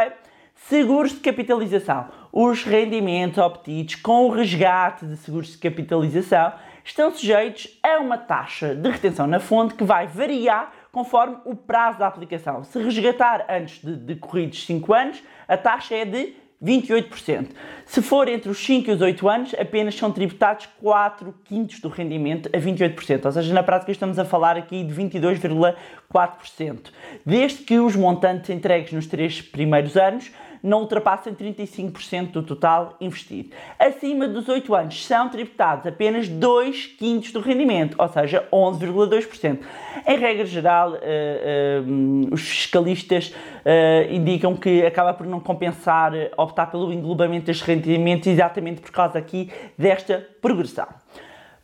Seguros 0.56 1.12
de 1.12 1.20
capitalização. 1.20 2.08
Os 2.32 2.64
rendimentos 2.64 3.38
obtidos 3.38 3.94
com 3.94 4.26
o 4.26 4.30
resgate 4.30 5.06
de 5.06 5.16
seguros 5.18 5.52
de 5.52 5.58
capitalização 5.58 6.52
estão 6.84 7.10
sujeitos 7.12 7.78
a 7.82 7.98
uma 7.98 8.18
taxa 8.18 8.74
de 8.74 8.88
retenção 8.88 9.26
na 9.26 9.38
fonte 9.38 9.74
que 9.74 9.84
vai 9.84 10.06
variar 10.06 10.72
conforme 10.96 11.36
o 11.44 11.54
prazo 11.54 11.98
da 11.98 12.06
aplicação. 12.06 12.64
Se 12.64 12.78
resgatar 12.78 13.44
antes 13.50 13.82
de 13.82 13.94
decorridos 13.96 14.64
5 14.64 14.94
anos, 14.94 15.22
a 15.46 15.54
taxa 15.54 15.94
é 15.94 16.06
de 16.06 16.32
28%. 16.64 17.48
Se 17.84 18.00
for 18.00 18.26
entre 18.28 18.48
os 18.48 18.56
5 18.64 18.88
e 18.88 18.94
os 18.94 19.02
8 19.02 19.28
anos, 19.28 19.54
apenas 19.60 19.94
são 19.94 20.10
tributados 20.10 20.66
4 20.80 21.34
quintos 21.44 21.80
do 21.80 21.90
rendimento 21.90 22.48
a 22.50 22.58
28%. 22.58 23.26
Ou 23.26 23.32
seja, 23.32 23.52
na 23.52 23.62
prática 23.62 23.92
estamos 23.92 24.18
a 24.18 24.24
falar 24.24 24.56
aqui 24.56 24.82
de 24.82 24.94
22,4%. 24.94 26.90
Desde 27.26 27.62
que 27.62 27.78
os 27.78 27.94
montantes 27.94 28.48
entregues 28.48 28.90
nos 28.90 29.06
3 29.06 29.42
primeiros 29.42 29.98
anos 29.98 30.32
não 30.66 30.80
ultrapassem 30.80 31.32
35% 31.32 32.32
do 32.32 32.42
total 32.42 32.96
investido. 33.00 33.50
Acima 33.78 34.26
dos 34.26 34.48
8 34.48 34.74
anos 34.74 35.06
são 35.06 35.28
tributados 35.28 35.86
apenas 35.86 36.28
2 36.28 36.86
quintos 36.98 37.32
do 37.32 37.38
rendimento, 37.40 37.94
ou 37.96 38.08
seja, 38.08 38.46
11,2%. 38.52 39.60
Em 40.06 40.18
regra 40.18 40.44
geral, 40.44 40.92
uh, 40.92 40.96
uh, 40.96 42.34
os 42.34 42.40
fiscalistas 42.40 43.28
uh, 43.28 44.12
indicam 44.12 44.56
que 44.56 44.84
acaba 44.84 45.14
por 45.14 45.26
não 45.26 45.38
compensar 45.38 46.12
optar 46.36 46.66
pelo 46.66 46.92
englobamento 46.92 47.46
destes 47.46 47.64
rendimentos 47.64 48.26
exatamente 48.26 48.80
por 48.80 48.90
causa 48.90 49.18
aqui 49.18 49.50
desta 49.78 50.26
progressão. 50.42 50.88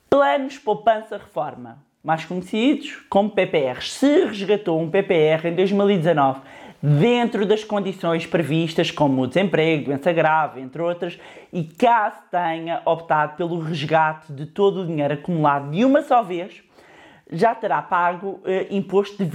Planos 0.09 0.59
Poupança 0.59 1.17
Reforma, 1.17 1.79
mais 2.05 2.25
conhecidos 2.25 3.03
como 3.09 3.31
PPR. 3.31 3.83
Se 3.83 4.27
resgatou 4.27 4.81
um 4.81 4.91
PPR 4.91 5.49
em 5.49 5.55
2019 5.55 6.41
dentro 6.83 7.47
das 7.47 7.63
condições 7.63 8.27
previstas, 8.27 8.91
como 8.91 9.27
desemprego, 9.29 9.85
doença 9.85 10.13
grave, 10.13 10.61
entre 10.61 10.83
outras, 10.83 11.19
e 11.53 11.63
caso 11.63 12.17
tenha 12.29 12.83
optado 12.85 13.37
pelo 13.37 13.61
resgate 13.61 14.33
de 14.33 14.47
todo 14.47 14.81
o 14.83 14.87
dinheiro 14.87 15.15
acumulado 15.15 15.71
de 15.71 15.85
uma 15.85 16.03
só 16.03 16.23
vez, 16.23 16.61
já 17.31 17.55
terá 17.55 17.81
pago 17.81 18.41
eh, 18.45 18.67
imposto 18.71 19.25
de 19.25 19.31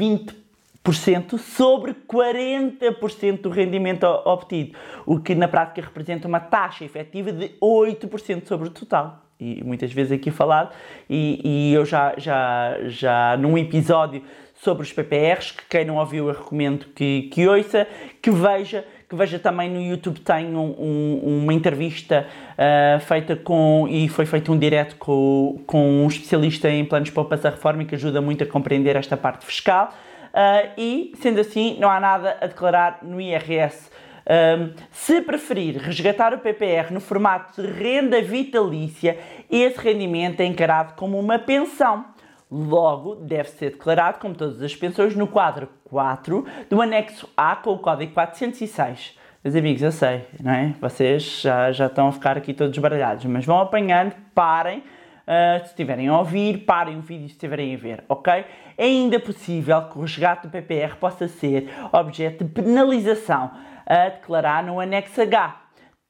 20% 0.84 1.38
sobre 1.38 1.94
40% 1.94 3.42
do 3.42 3.50
rendimento 3.50 4.04
obtido, 4.04 4.78
o 5.06 5.20
que 5.20 5.34
na 5.34 5.48
prática 5.48 5.82
representa 5.82 6.28
uma 6.28 6.42
taxa 6.42 6.84
efetiva 6.84 7.32
de 7.32 7.50
8% 7.62 8.46
sobre 8.46 8.68
o 8.68 8.72
total. 8.72 9.24
E 9.40 9.64
muitas 9.64 9.94
vezes 9.94 10.12
aqui 10.12 10.32
falado, 10.32 10.74
e, 11.08 11.42
e 11.44 11.74
eu 11.74 11.86
já, 11.86 12.14
já, 12.18 12.76
já 12.88 13.38
num 13.38 13.56
episódio 13.58 14.24
sobre 14.58 14.84
os 14.84 14.92
PPRs, 14.92 15.52
que 15.52 15.64
quem 15.70 15.86
não 15.86 15.98
ouviu 15.98 16.28
eu 16.28 16.34
recomendo 16.34 16.88
que, 16.96 17.30
que 17.32 17.48
ouça, 17.48 17.88
que 18.22 18.32
veja, 18.32 18.86
que 19.08 19.16
veja 19.16 19.38
também 19.38 19.70
no 19.70 19.82
YouTube 19.82 20.20
tem 20.20 20.56
um, 20.56 20.76
um, 20.78 21.42
uma 21.44 21.54
entrevista 21.54 22.28
uh, 22.54 23.00
feita 23.02 23.36
com, 23.36 23.88
e 23.90 24.10
foi 24.10 24.26
feito 24.26 24.52
um 24.52 24.58
direto 24.58 24.96
com, 24.98 25.62
com 25.68 26.04
um 26.04 26.08
especialista 26.08 26.70
em 26.70 26.84
planos 26.84 27.10
de 27.10 27.14
poupança 27.14 27.50
reforma 27.50 27.86
que 27.86 27.96
ajuda 27.96 28.20
muito 28.20 28.44
a 28.44 28.48
compreender 28.48 28.96
esta 28.96 29.16
parte 29.16 29.46
fiscal 29.46 29.94
uh, 30.34 30.72
e, 30.78 31.14
sendo 31.22 31.40
assim, 31.40 31.78
não 31.80 31.90
há 31.90 32.00
nada 32.00 32.38
a 32.42 32.48
declarar 32.48 33.00
no 33.04 33.22
IRS. 33.22 33.92
Um, 34.30 34.74
se 34.92 35.22
preferir 35.22 35.78
resgatar 35.78 36.34
o 36.34 36.40
PPR 36.40 36.92
no 36.92 37.00
formato 37.00 37.62
de 37.62 37.72
renda 37.72 38.22
vitalícia, 38.22 39.18
esse 39.50 39.80
rendimento 39.80 40.42
é 40.42 40.46
encarado 40.46 40.96
como 40.96 41.18
uma 41.18 41.40
pensão. 41.40 42.04
Logo, 42.50 43.16
deve 43.16 43.50
ser 43.50 43.72
declarado, 43.72 44.20
como 44.20 44.34
todas 44.34 44.62
as 44.62 44.74
pensões, 44.74 45.16
no 45.16 45.28
quadro 45.28 45.68
4 45.86 46.46
do 46.70 46.82
anexo 46.82 47.30
A 47.36 47.56
com 47.58 47.72
o 47.72 47.80
código 47.80 48.14
406. 48.14 49.18
Meus 49.44 49.56
amigos, 49.56 49.82
eu 49.82 49.92
sei, 49.92 50.26
não 50.42 50.52
é? 50.52 50.74
Vocês 50.80 51.42
já, 51.42 51.72
já 51.72 51.88
estão 51.88 52.08
a 52.08 52.12
ficar 52.12 52.38
aqui 52.38 52.54
todos 52.54 52.78
baralhados, 52.78 53.26
mas 53.26 53.46
vão 53.46 53.60
apanhando, 53.60 54.14
parem, 54.34 54.80
uh, 54.80 55.60
se 55.60 55.68
estiverem 55.68 56.08
a 56.08 56.18
ouvir, 56.18 56.60
parem 56.60 56.98
o 56.98 57.02
vídeo 57.02 57.28
se 57.28 57.34
estiverem 57.34 57.76
a 57.76 57.78
ver, 57.78 58.04
ok? 58.08 58.46
É 58.78 58.84
ainda 58.86 59.20
possível 59.20 59.82
que 59.84 59.98
o 59.98 60.02
resgate 60.02 60.48
do 60.48 60.52
PPR 60.52 60.96
possa 60.96 61.28
ser 61.28 61.70
objeto 61.92 62.46
de 62.46 62.50
penalização 62.50 63.52
a 63.86 64.10
declarar 64.10 64.64
no 64.64 64.80
anexo 64.80 65.22
H 65.22 65.67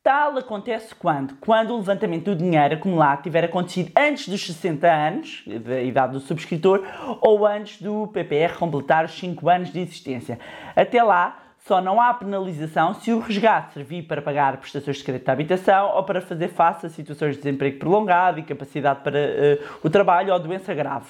Tal 0.07 0.37
acontece 0.37 0.95
quando? 0.95 1.35
Quando 1.41 1.73
o 1.73 1.79
levantamento 1.79 2.33
do 2.33 2.35
dinheiro 2.37 2.75
acumulado 2.75 3.23
tiver 3.23 3.43
acontecido 3.43 3.91
antes 3.93 4.29
dos 4.29 4.41
60 4.45 4.87
anos, 4.89 5.43
da 5.45 5.81
idade 5.81 6.13
do 6.13 6.21
subscritor, 6.21 6.81
ou 7.19 7.45
antes 7.45 7.81
do 7.81 8.07
PPR 8.07 8.57
completar 8.57 9.03
os 9.03 9.11
5 9.19 9.49
anos 9.49 9.69
de 9.69 9.81
existência. 9.81 10.39
Até 10.73 11.03
lá, 11.03 11.37
só 11.57 11.81
não 11.81 11.99
há 11.99 12.13
penalização 12.13 12.93
se 12.93 13.11
o 13.11 13.19
resgate 13.19 13.73
servir 13.73 14.03
para 14.03 14.21
pagar 14.21 14.55
prestações 14.55 14.95
de 14.95 15.03
crédito 15.03 15.25
de 15.25 15.31
habitação 15.31 15.93
ou 15.97 16.03
para 16.05 16.21
fazer 16.21 16.47
face 16.47 16.85
a 16.85 16.89
situações 16.89 17.35
de 17.35 17.41
desemprego 17.41 17.77
prolongado, 17.77 18.39
incapacidade 18.39 19.01
para 19.01 19.19
uh, 19.19 19.77
o 19.83 19.89
trabalho 19.89 20.31
ou 20.31 20.39
doença 20.39 20.73
grave. 20.73 21.07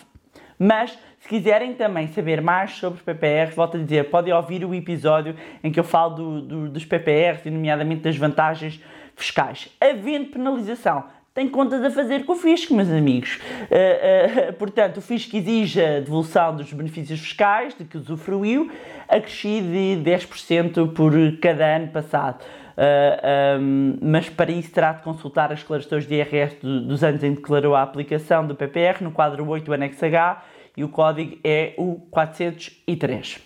Mas, 0.60 0.98
se 1.20 1.28
quiserem 1.28 1.74
também 1.74 2.08
saber 2.08 2.42
mais 2.42 2.72
sobre 2.72 2.98
os 2.98 3.04
PPRs, 3.04 3.56
volto 3.56 3.78
a 3.78 3.80
dizer, 3.80 4.10
podem 4.10 4.34
ouvir 4.34 4.66
o 4.66 4.74
episódio 4.74 5.36
em 5.64 5.72
que 5.72 5.80
eu 5.80 5.84
falo 5.84 6.16
do, 6.16 6.42
do, 6.42 6.70
dos 6.70 6.86
PPRs 6.86 7.46
e, 7.46 7.52
nomeadamente, 7.52 8.02
das 8.02 8.18
vantagens 8.18 8.82
fiscais. 9.16 9.70
Havendo 9.80 10.32
penalização, 10.32 11.04
tem 11.38 11.48
contas 11.48 11.84
a 11.84 11.92
fazer 11.92 12.26
com 12.26 12.34
o 12.34 12.36
fisco, 12.36 12.74
meus 12.74 12.90
amigos. 12.90 13.40
Uh, 13.70 14.50
uh, 14.50 14.54
portanto, 14.58 14.98
o 14.98 15.02
fisco 15.02 15.38
exige 15.38 15.80
a 15.80 16.00
devolução 16.00 16.56
dos 16.56 16.74
benefícios 16.74 17.20
fiscais 17.20 17.76
de 17.78 17.86
que 17.86 17.96
usufruiu, 17.96 18.72
acrescido 19.08 19.68
de 19.68 20.02
10% 20.04 20.94
por 20.94 21.14
cada 21.40 21.76
ano 21.76 21.90
passado. 21.90 22.44
Uh, 22.78 23.18
eh, 23.24 23.58
um, 23.60 23.98
mas 24.04 24.30
para 24.30 24.52
isso 24.52 24.70
terá 24.70 24.92
de 24.92 25.02
consultar 25.02 25.52
as 25.52 25.62
declarações 25.62 26.06
de 26.06 26.14
IRS 26.14 26.58
do, 26.62 26.82
dos 26.82 27.04
anos 27.04 27.24
em 27.24 27.34
que 27.34 27.42
declarou 27.42 27.76
a 27.76 27.82
aplicação 27.82 28.46
do 28.46 28.54
PPR 28.54 29.04
no 29.04 29.12
quadro 29.12 29.48
8 29.48 29.66
do 29.66 29.74
anexo 29.74 30.06
H 30.06 30.44
e 30.76 30.84
o 30.84 30.90
código 30.90 31.40
é 31.44 31.74
o 31.76 31.96
403. 32.12 33.40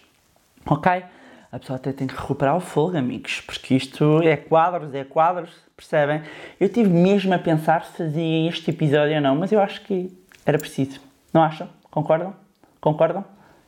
Ok? 0.65 1.03
A 1.50 1.59
pessoa 1.59 1.77
até 1.77 1.93
tem 1.93 2.07
que 2.07 2.15
recuperar 2.15 2.57
o 2.57 2.59
fogo, 2.59 2.97
amigos, 2.97 3.41
porque 3.41 3.75
isto 3.75 4.21
é 4.21 4.35
quadros, 4.35 4.93
é 4.93 5.05
quadros, 5.05 5.50
percebem? 5.77 6.21
Eu 6.59 6.67
tive 6.67 6.89
mesmo 6.89 7.33
a 7.33 7.39
pensar 7.39 7.85
se 7.85 7.97
fazia 7.97 8.50
este 8.50 8.69
episódio 8.69 9.15
ou 9.15 9.21
não, 9.21 9.35
mas 9.35 9.51
eu 9.51 9.61
acho 9.61 9.81
que 9.81 10.11
era 10.45 10.57
preciso. 10.57 11.00
Não 11.33 11.41
acham? 11.41 11.69
Concordam? 11.89 12.33
Concordam? 12.81 13.23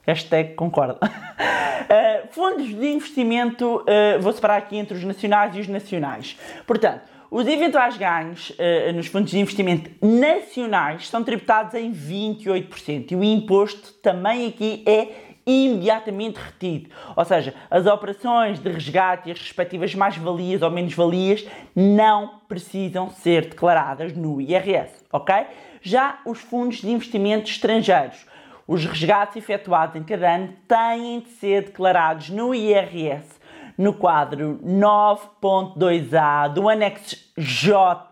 Hashtag 0.05 0.55
concordo. 0.55 0.99
uh, 1.01 2.27
fundos 2.31 2.67
de 2.67 2.87
investimento, 2.87 3.77
uh, 3.77 4.21
vou 4.21 4.33
separar 4.33 4.57
aqui 4.57 4.77
entre 4.77 4.97
os 4.97 5.03
nacionais 5.03 5.55
e 5.55 5.61
os 5.61 5.67
nacionais. 5.67 6.37
Portanto, 6.67 7.01
os 7.31 7.47
eventuais 7.47 7.95
ganhos 7.97 8.51
uh, 8.51 8.93
nos 8.93 9.07
fundos 9.07 9.31
de 9.31 9.39
investimento 9.39 9.89
nacionais 10.05 11.07
são 11.07 11.23
tributados 11.23 11.73
em 11.73 11.91
28% 11.91 13.11
e 13.11 13.15
o 13.15 13.23
imposto 13.23 13.93
também 14.01 14.47
aqui 14.47 14.83
é 14.85 15.07
imediatamente 15.45 16.37
retido. 16.37 16.89
Ou 17.15 17.25
seja, 17.25 17.53
as 17.71 17.85
operações 17.85 18.59
de 18.59 18.69
resgate 18.69 19.29
e 19.29 19.31
as 19.31 19.39
respectivas 19.39 19.95
mais-valias 19.95 20.61
ou 20.61 20.69
menos-valias 20.69 21.45
não 21.75 22.41
precisam 22.47 23.09
ser 23.09 23.45
declaradas 23.45 24.13
no 24.13 24.39
IRS, 24.39 24.91
ok? 25.11 25.33
Já 25.81 26.19
os 26.25 26.39
fundos 26.39 26.81
de 26.81 26.89
investimento 26.89 27.49
estrangeiros 27.49 28.25
os 28.67 28.85
resgates 28.85 29.37
efetuados 29.37 29.95
em 29.95 30.03
cada 30.03 30.35
ano 30.35 30.53
têm 30.67 31.19
de 31.21 31.29
ser 31.29 31.63
declarados 31.63 32.29
no 32.29 32.53
IRS 32.53 33.41
no 33.77 33.93
quadro 33.93 34.59
9.2A 34.63 36.53
do 36.53 36.69
anexo 36.69 37.17
J 37.37 38.11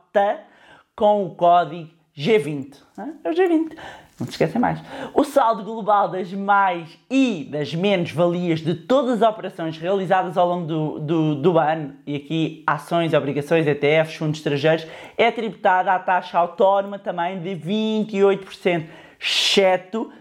com 0.96 1.26
o 1.26 1.36
código 1.36 1.90
G20. 2.18 2.76
É 3.24 3.30
o 3.30 3.34
G20. 3.34 3.76
Não 4.20 4.28
se 4.28 4.34
esqueçam 4.34 4.62
mais. 4.62 4.80
O 5.16 5.24
saldo 5.24 5.64
global 5.64 6.10
das 6.10 6.32
mais 6.32 6.96
e 7.10 7.48
das 7.50 7.74
menos 7.74 8.12
valias 8.12 8.60
de 8.60 8.76
todas 8.76 9.22
as 9.22 9.28
operações 9.28 9.78
realizadas 9.80 10.38
ao 10.38 10.48
longo 10.48 10.68
do, 10.68 11.00
do, 11.00 11.36
do 11.36 11.58
ano, 11.58 11.96
e 12.06 12.18
aqui 12.18 12.64
ações, 12.68 13.14
obrigações, 13.14 13.66
ETFs, 13.66 14.16
fundos 14.16 14.38
estrangeiros, 14.38 14.86
é 15.18 15.32
tributado 15.32 15.90
à 15.90 15.98
taxa 15.98 16.38
autónoma 16.38 17.00
também 17.00 17.42
de 17.42 17.50
28%, 17.56 18.86
exceto 19.20 20.12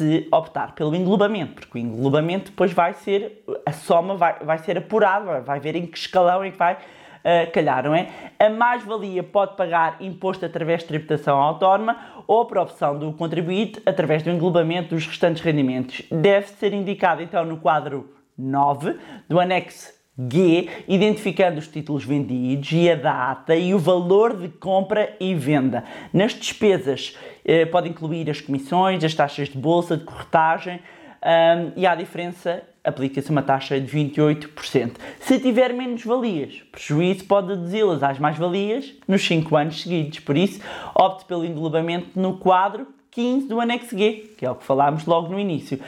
se 0.00 0.26
optar 0.32 0.74
pelo 0.74 0.96
englobamento, 0.96 1.54
porque 1.54 1.76
o 1.76 1.80
englobamento 1.80 2.50
depois 2.50 2.72
vai 2.72 2.94
ser, 2.94 3.44
a 3.66 3.72
soma 3.72 4.16
vai, 4.16 4.38
vai 4.42 4.56
ser 4.56 4.78
apurada, 4.78 5.42
vai 5.42 5.60
ver 5.60 5.76
em 5.76 5.86
que 5.86 5.98
escalão 5.98 6.42
é 6.42 6.50
que 6.50 6.56
vai 6.56 6.74
uh, 6.74 7.52
calhar, 7.52 7.84
não 7.84 7.94
é? 7.94 8.08
A 8.38 8.48
mais-valia 8.48 9.22
pode 9.22 9.56
pagar 9.56 9.98
imposto 10.00 10.46
através 10.46 10.80
de 10.80 10.86
tributação 10.86 11.38
autónoma 11.38 11.98
ou, 12.26 12.46
por 12.46 12.56
opção 12.56 12.98
do 12.98 13.12
contribuinte, 13.12 13.82
através 13.84 14.22
do 14.22 14.30
englobamento 14.30 14.94
dos 14.94 15.06
restantes 15.06 15.42
rendimentos. 15.42 16.02
Deve 16.10 16.48
ser 16.48 16.72
indicado 16.72 17.22
então 17.22 17.44
no 17.44 17.58
quadro 17.58 18.08
9 18.38 18.96
do 19.28 19.38
anexo 19.38 19.99
G, 20.28 20.68
identificando 20.88 21.58
os 21.58 21.68
títulos 21.68 22.04
vendidos 22.04 22.70
e 22.72 22.90
a 22.90 22.96
data 22.96 23.54
e 23.54 23.72
o 23.72 23.78
valor 23.78 24.36
de 24.36 24.48
compra 24.48 25.14
e 25.20 25.34
venda. 25.34 25.84
Nas 26.12 26.32
despesas 26.32 27.16
eh, 27.44 27.64
pode 27.66 27.88
incluir 27.88 28.28
as 28.28 28.40
comissões, 28.40 29.04
as 29.04 29.14
taxas 29.14 29.48
de 29.48 29.58
bolsa, 29.58 29.96
de 29.96 30.04
corretagem 30.04 30.80
um, 31.22 31.72
e 31.76 31.86
há 31.86 31.94
diferença 31.94 32.62
aplica-se 32.82 33.30
uma 33.30 33.42
taxa 33.42 33.78
de 33.78 33.86
28%. 33.86 34.92
Se 35.20 35.38
tiver 35.38 35.72
menos 35.74 36.02
valias, 36.02 36.62
prejuízo 36.72 37.24
pode 37.24 37.48
deduzi-las 37.48 38.02
às 38.02 38.18
mais-valias 38.18 38.94
nos 39.06 39.22
5 39.26 39.54
anos 39.54 39.82
seguidos. 39.82 40.20
Por 40.20 40.36
isso, 40.36 40.60
opte 40.94 41.26
pelo 41.26 41.44
englobamento 41.44 42.18
no 42.18 42.38
quadro 42.38 42.86
15 43.10 43.48
do 43.48 43.60
anexo 43.60 43.98
G, 43.98 44.34
que 44.36 44.46
é 44.46 44.50
o 44.50 44.54
que 44.54 44.64
falámos 44.64 45.04
logo 45.04 45.28
no 45.28 45.38
início. 45.38 45.80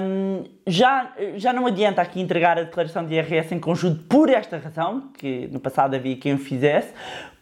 Um, 0.00 0.44
já, 0.66 1.12
já 1.36 1.52
não 1.52 1.66
adianta 1.66 2.00
aqui 2.00 2.20
entregar 2.20 2.56
a 2.56 2.62
declaração 2.62 3.04
de 3.04 3.14
IRS 3.14 3.52
em 3.52 3.58
conjunto 3.58 4.04
por 4.04 4.30
esta 4.30 4.58
razão, 4.58 5.10
que 5.18 5.48
no 5.50 5.58
passado 5.58 5.94
havia 5.94 6.16
quem 6.16 6.34
o 6.34 6.38
fizesse, 6.38 6.92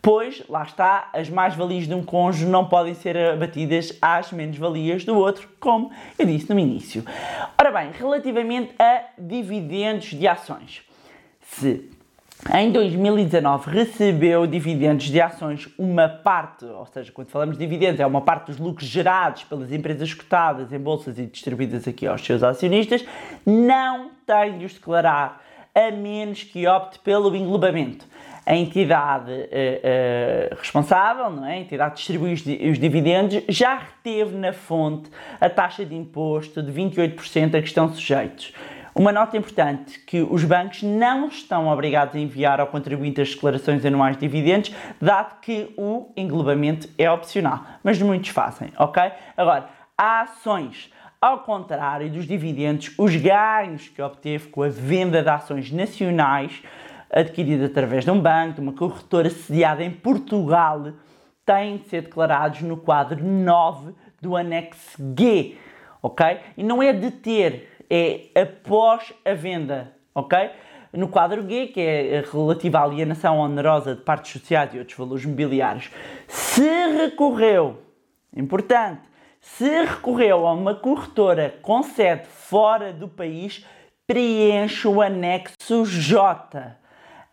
pois, 0.00 0.42
lá 0.48 0.62
está, 0.62 1.10
as 1.12 1.28
mais-valias 1.28 1.86
de 1.86 1.94
um 1.94 2.02
cônjuge 2.02 2.46
não 2.46 2.64
podem 2.64 2.94
ser 2.94 3.16
abatidas 3.16 3.96
às 4.00 4.32
menos-valias 4.32 5.04
do 5.04 5.16
outro, 5.16 5.48
como 5.60 5.90
eu 6.18 6.24
disse 6.24 6.52
no 6.52 6.58
início. 6.58 7.04
Ora 7.58 7.70
bem, 7.70 7.90
relativamente 7.92 8.72
a 8.78 9.02
dividendos 9.18 10.06
de 10.06 10.26
ações. 10.26 10.82
Se 11.42 11.90
em 12.54 12.72
2019 12.72 13.70
recebeu 13.70 14.46
dividendos 14.46 15.06
de 15.06 15.20
ações, 15.20 15.68
uma 15.78 16.08
parte, 16.08 16.64
ou 16.64 16.86
seja, 16.86 17.12
quando 17.12 17.28
falamos 17.28 17.58
de 17.58 17.64
dividendos, 17.64 18.00
é 18.00 18.06
uma 18.06 18.22
parte 18.22 18.46
dos 18.46 18.58
lucros 18.58 18.88
gerados 18.88 19.44
pelas 19.44 19.70
empresas 19.70 20.14
cotadas 20.14 20.72
em 20.72 20.78
bolsas 20.78 21.18
e 21.18 21.26
distribuídas 21.26 21.86
aqui 21.86 22.06
aos 22.06 22.24
seus 22.24 22.42
acionistas, 22.42 23.04
não 23.44 24.10
tem 24.26 24.58
de 24.58 24.64
os 24.64 24.72
declarar, 24.72 25.42
a 25.74 25.90
menos 25.90 26.42
que 26.42 26.66
opte 26.66 26.98
pelo 27.00 27.34
englobamento. 27.36 28.06
A 28.46 28.56
entidade 28.56 29.30
uh, 29.30 29.34
uh, 29.34 30.56
responsável, 30.58 31.30
não 31.30 31.46
é? 31.46 31.52
a 31.52 31.58
entidade 31.58 31.92
que 31.92 31.98
distribui 31.98 32.32
os, 32.32 32.40
os 32.40 32.78
dividendos, 32.78 33.42
já 33.48 33.78
reteve 33.78 34.34
na 34.36 34.52
fonte 34.52 35.10
a 35.38 35.48
taxa 35.48 35.84
de 35.84 35.94
imposto 35.94 36.62
de 36.62 36.72
28% 36.72 37.54
a 37.54 37.60
que 37.60 37.68
estão 37.68 37.92
sujeitos. 37.92 38.52
Uma 38.94 39.12
nota 39.12 39.36
importante, 39.36 40.00
que 40.00 40.20
os 40.20 40.44
bancos 40.44 40.82
não 40.82 41.28
estão 41.28 41.68
obrigados 41.68 42.16
a 42.16 42.18
enviar 42.18 42.60
ao 42.60 42.66
contribuinte 42.66 43.20
as 43.20 43.30
declarações 43.30 43.84
anuais 43.84 44.16
de 44.16 44.22
dividendos, 44.22 44.74
dado 45.00 45.40
que 45.40 45.72
o 45.76 46.12
englobamento 46.16 46.88
é 46.98 47.10
opcional, 47.10 47.64
mas 47.84 48.00
muitos 48.02 48.30
fazem, 48.30 48.72
ok? 48.76 49.02
Agora, 49.36 49.68
há 49.96 50.22
ações. 50.22 50.92
Ao 51.20 51.40
contrário 51.40 52.10
dos 52.10 52.26
dividendos, 52.26 52.94
os 52.96 53.14
ganhos 53.14 53.88
que 53.88 54.00
obteve 54.00 54.48
com 54.48 54.62
a 54.62 54.68
venda 54.68 55.22
de 55.22 55.28
ações 55.28 55.70
nacionais 55.70 56.62
adquiridas 57.12 57.70
através 57.70 58.04
de 58.04 58.10
um 58.10 58.18
banco, 58.18 58.54
de 58.54 58.60
uma 58.60 58.72
corretora 58.72 59.28
sediada 59.28 59.84
em 59.84 59.90
Portugal, 59.90 60.92
têm 61.44 61.76
de 61.76 61.88
ser 61.88 62.02
declarados 62.02 62.62
no 62.62 62.76
quadro 62.76 63.22
9 63.22 63.92
do 64.20 64.34
anexo 64.34 64.96
G, 65.18 65.56
ok? 66.02 66.40
E 66.56 66.62
não 66.62 66.82
é 66.82 66.92
de 66.92 67.10
ter 67.10 67.79
é 67.90 68.28
após 68.40 69.12
a 69.24 69.34
venda, 69.34 69.92
ok? 70.14 70.50
No 70.92 71.08
quadro 71.08 71.48
G, 71.48 71.68
que 71.68 71.80
é 71.80 72.24
relativa 72.32 72.78
à 72.78 72.82
alienação 72.84 73.38
onerosa 73.38 73.94
de 73.94 74.02
partes 74.02 74.32
sociais 74.32 74.74
e 74.74 74.78
outros 74.78 74.96
valores 74.96 75.24
mobiliários, 75.24 75.90
se 76.26 76.88
recorreu, 76.88 77.82
importante, 78.36 79.02
se 79.40 79.84
recorreu 79.84 80.46
a 80.46 80.52
uma 80.52 80.74
corretora 80.74 81.54
com 81.62 81.82
sede 81.82 82.26
fora 82.26 82.92
do 82.92 83.08
país, 83.08 83.64
preenche 84.06 84.88
o 84.88 85.00
anexo 85.00 85.84
J. 85.84 86.76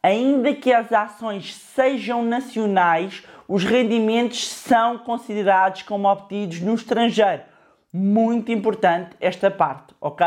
Ainda 0.04 0.54
que 0.54 0.72
as 0.72 0.92
ações 0.94 1.56
sejam 1.56 2.24
nacionais, 2.24 3.24
os 3.48 3.64
rendimentos 3.64 4.48
são 4.48 5.00
considerados 5.00 5.82
como 5.82 6.08
obtidos 6.08 6.62
no 6.62 6.76
estrangeiro. 6.76 7.42
Muito 8.00 8.52
importante 8.52 9.16
esta 9.20 9.50
parte, 9.50 9.96
ok? 10.00 10.24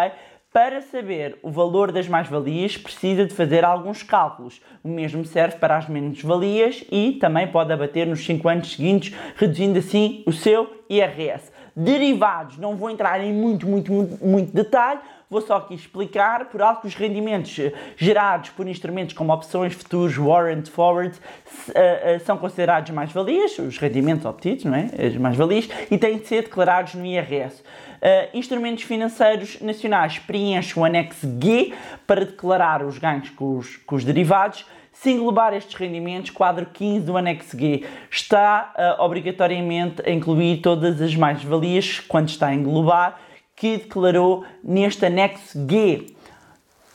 Para 0.52 0.80
saber 0.82 1.38
o 1.40 1.52
valor 1.52 1.92
das 1.92 2.08
mais-valias, 2.08 2.76
precisa 2.76 3.24
de 3.24 3.32
fazer 3.32 3.64
alguns 3.64 4.02
cálculos. 4.02 4.60
O 4.82 4.88
mesmo 4.88 5.24
serve 5.24 5.56
para 5.58 5.76
as 5.76 5.88
menos-valias 5.88 6.84
e 6.90 7.12
também 7.12 7.46
pode 7.46 7.72
abater 7.72 8.08
nos 8.08 8.26
5 8.26 8.48
anos 8.48 8.72
seguintes, 8.72 9.16
reduzindo 9.36 9.78
assim 9.78 10.24
o 10.26 10.32
seu 10.32 10.68
IRS. 10.88 11.52
Derivados, 11.76 12.58
não 12.58 12.74
vou 12.74 12.90
entrar 12.90 13.22
em 13.22 13.32
muito, 13.32 13.68
muito, 13.68 13.92
muito, 13.92 14.26
muito 14.26 14.52
detalhe, 14.52 14.98
vou 15.30 15.40
só 15.40 15.58
aqui 15.58 15.74
explicar 15.74 16.46
por 16.46 16.60
algo 16.60 16.80
que 16.80 16.88
os 16.88 16.94
rendimentos 16.96 17.56
eh, 17.56 17.72
gerados 17.96 18.50
por 18.50 18.66
instrumentos 18.66 19.14
como 19.14 19.32
opções, 19.32 19.72
futuros, 19.74 20.18
warrant, 20.18 20.66
forward, 20.66 21.16
uh, 21.68 21.70
uh, 21.70 22.20
são 22.24 22.36
considerados 22.36 22.90
mais-valias, 22.90 23.56
os 23.60 23.78
rendimentos 23.78 24.26
obtidos, 24.26 24.64
não 24.64 24.74
é? 24.74 24.90
As 25.06 25.16
mais-valias, 25.16 25.68
e 25.88 25.96
têm 25.96 26.18
de 26.18 26.26
ser 26.26 26.42
declarados 26.42 26.94
no 26.94 27.06
IRS. 27.06 27.60
Uh, 27.60 28.36
instrumentos 28.36 28.82
financeiros 28.82 29.60
nacionais 29.60 30.18
preenchem 30.18 30.82
o 30.82 30.84
anexo 30.84 31.28
G 31.40 31.74
para 32.08 32.24
declarar 32.24 32.82
os 32.82 32.98
ganhos 32.98 33.30
com 33.30 33.56
os, 33.56 33.76
com 33.76 33.94
os 33.94 34.04
derivados. 34.04 34.66
Se 34.92 35.12
englobar 35.12 35.54
estes 35.54 35.76
rendimentos, 35.76 36.30
quadro 36.30 36.66
15 36.66 37.06
do 37.06 37.16
anexo 37.16 37.56
G 37.56 37.84
está 38.10 38.74
uh, 38.98 39.02
obrigatoriamente 39.04 40.02
a 40.04 40.10
incluir 40.10 40.60
todas 40.60 41.00
as 41.00 41.14
mais-valias 41.14 42.00
quando 42.00 42.28
está 42.28 42.48
a 42.48 42.54
englobar 42.54 43.29
que 43.60 43.76
declarou 43.76 44.42
neste 44.64 45.04
anexo 45.04 45.66
G. 45.68 46.06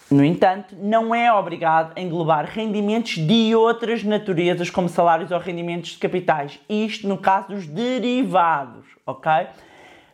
No 0.09 0.25
entanto, 0.25 0.75
não 0.75 1.13
é 1.13 1.31
obrigado 1.31 1.95
a 1.95 2.01
englobar 2.01 2.45
rendimentos 2.45 3.19
de 3.19 3.55
outras 3.55 4.03
naturezas, 4.03 4.71
como 4.71 4.89
salários 4.89 5.29
ou 5.29 5.37
rendimentos 5.37 5.91
de 5.91 5.99
capitais. 5.99 6.59
Isto 6.67 7.07
no 7.07 7.19
caso 7.19 7.49
dos 7.49 7.67
derivados, 7.67 8.83
ok? 9.05 9.31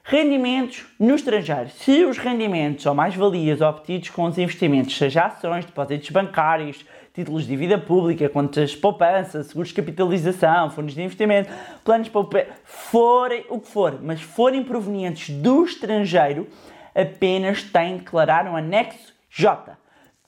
Rendimentos 0.03 0.85
no 0.99 1.15
estrangeiro. 1.15 1.69
Se 1.69 2.03
os 2.05 2.17
rendimentos 2.17 2.85
ou 2.85 2.95
mais-valias 2.95 3.61
obtidos 3.61 4.09
com 4.09 4.23
os 4.23 4.37
investimentos, 4.37 4.97
seja 4.97 5.25
ações, 5.25 5.63
depósitos 5.63 6.09
bancários, 6.09 6.83
títulos 7.13 7.43
de 7.43 7.49
dívida 7.49 7.77
pública, 7.77 8.27
contas 8.27 8.71
de 8.71 8.77
poupança, 8.77 9.43
seguros 9.43 9.69
de 9.69 9.75
capitalização, 9.75 10.71
fundos 10.71 10.95
de 10.95 11.03
investimento, 11.03 11.51
planos 11.85 12.05
de 12.05 12.11
poupança, 12.11 12.47
forem 12.63 13.45
o 13.47 13.59
que 13.59 13.67
for, 13.67 13.99
mas 14.01 14.21
forem 14.21 14.63
provenientes 14.63 15.29
do 15.29 15.63
estrangeiro, 15.65 16.47
apenas 16.95 17.61
têm 17.61 17.97
de 17.97 17.99
declarar 17.99 18.47
um 18.47 18.55
anexo 18.55 19.13
J. 19.29 19.77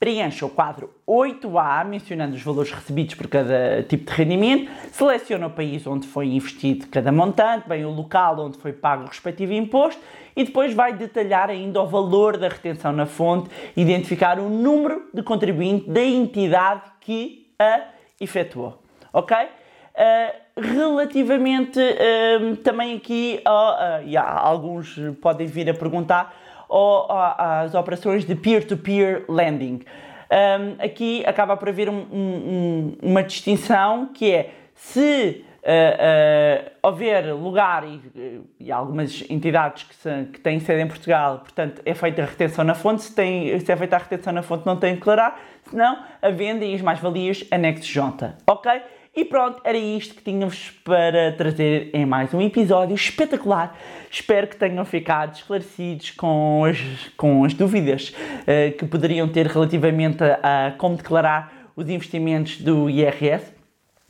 Preencha 0.04 0.44
o 0.44 0.50
quadro 0.50 0.90
8A, 1.08 1.82
mencionando 1.82 2.36
os 2.36 2.42
valores 2.42 2.70
recebidos 2.70 3.14
por 3.14 3.26
cada 3.26 3.82
tipo 3.88 4.04
de 4.04 4.14
rendimento, 4.14 4.70
seleciona 4.92 5.46
o 5.46 5.50
país 5.50 5.86
onde 5.86 6.06
foi 6.06 6.26
investido 6.26 6.86
cada 6.88 7.10
montante, 7.10 7.66
bem 7.66 7.86
o 7.86 7.90
local 7.90 8.38
onde 8.38 8.58
foi 8.58 8.74
pago 8.74 9.04
o 9.04 9.06
respectivo 9.06 9.54
imposto 9.54 9.98
e 10.36 10.44
depois 10.44 10.74
vai 10.74 10.92
detalhar 10.92 11.48
ainda 11.48 11.80
o 11.80 11.86
valor 11.86 12.36
da 12.36 12.48
retenção 12.48 12.92
na 12.92 13.06
fonte, 13.06 13.48
identificar 13.74 14.38
o 14.38 14.50
número 14.50 15.08
de 15.14 15.22
contribuinte 15.22 15.88
da 15.88 16.04
entidade 16.04 16.82
que 17.00 17.50
a 17.58 17.84
efetuou. 18.20 18.82
Ok? 19.10 19.34
Uh, 19.34 20.60
relativamente 20.60 21.80
uh, 21.80 22.56
também 22.56 22.94
aqui, 22.94 23.40
uh, 23.48 24.04
e 24.04 24.18
há, 24.18 24.38
alguns 24.38 25.00
podem 25.22 25.46
vir 25.46 25.70
a 25.70 25.72
perguntar, 25.72 26.36
ou 26.74 27.06
às 27.08 27.72
operações 27.72 28.24
de 28.24 28.34
peer-to-peer 28.34 29.20
-peer 29.20 29.32
lending. 29.32 29.80
Um, 30.28 30.84
aqui 30.84 31.24
acaba 31.24 31.56
por 31.56 31.68
haver 31.68 31.88
um, 31.88 32.04
um, 32.12 32.96
uma 33.00 33.22
distinção 33.22 34.06
que 34.12 34.32
é 34.32 34.50
se 34.74 35.44
uh, 35.62 36.66
uh, 36.66 36.70
houver 36.82 37.32
lugar 37.32 37.84
e, 37.84 38.42
e, 38.58 38.72
algumas 38.72 39.22
entidades 39.30 39.84
que, 39.84 39.94
se, 39.94 40.24
que, 40.32 40.40
têm 40.40 40.58
sede 40.58 40.82
em 40.82 40.88
Portugal, 40.88 41.38
portanto 41.38 41.80
é 41.84 41.94
feita 41.94 42.22
a 42.22 42.24
retenção 42.24 42.64
na 42.64 42.74
fonte, 42.74 43.02
se, 43.02 43.14
tem, 43.14 43.56
se 43.60 43.70
é 43.70 43.76
feita 43.76 43.94
a 43.94 43.98
retenção 44.00 44.32
na 44.32 44.42
fonte 44.42 44.66
não 44.66 44.76
tem 44.76 44.94
que 44.94 44.98
declarar, 44.98 45.40
senão 45.70 45.98
a 46.20 46.30
venda 46.30 46.64
e 46.64 46.74
as 46.74 46.80
mais-valias 46.80 47.44
anexo 47.52 47.84
J, 47.84 48.34
ok? 48.48 48.82
E 49.16 49.24
pronto, 49.24 49.60
era 49.62 49.78
isto 49.78 50.12
que 50.16 50.22
tínhamos 50.22 50.72
para 50.82 51.30
trazer 51.30 51.88
em 51.94 52.04
mais 52.04 52.34
um 52.34 52.40
episódio 52.40 52.96
espetacular. 52.96 53.78
Espero 54.10 54.48
que 54.48 54.56
tenham 54.56 54.84
ficado 54.84 55.36
esclarecidos 55.36 56.10
com 56.10 56.64
as, 56.64 56.78
com 57.16 57.44
as 57.44 57.54
dúvidas 57.54 58.08
uh, 58.08 58.76
que 58.76 58.84
poderiam 58.84 59.28
ter 59.28 59.46
relativamente 59.46 60.24
a, 60.24 60.74
como 60.76 60.96
declarar 60.96 61.70
os 61.76 61.88
investimentos 61.88 62.60
do 62.60 62.90
IRS. 62.90 63.52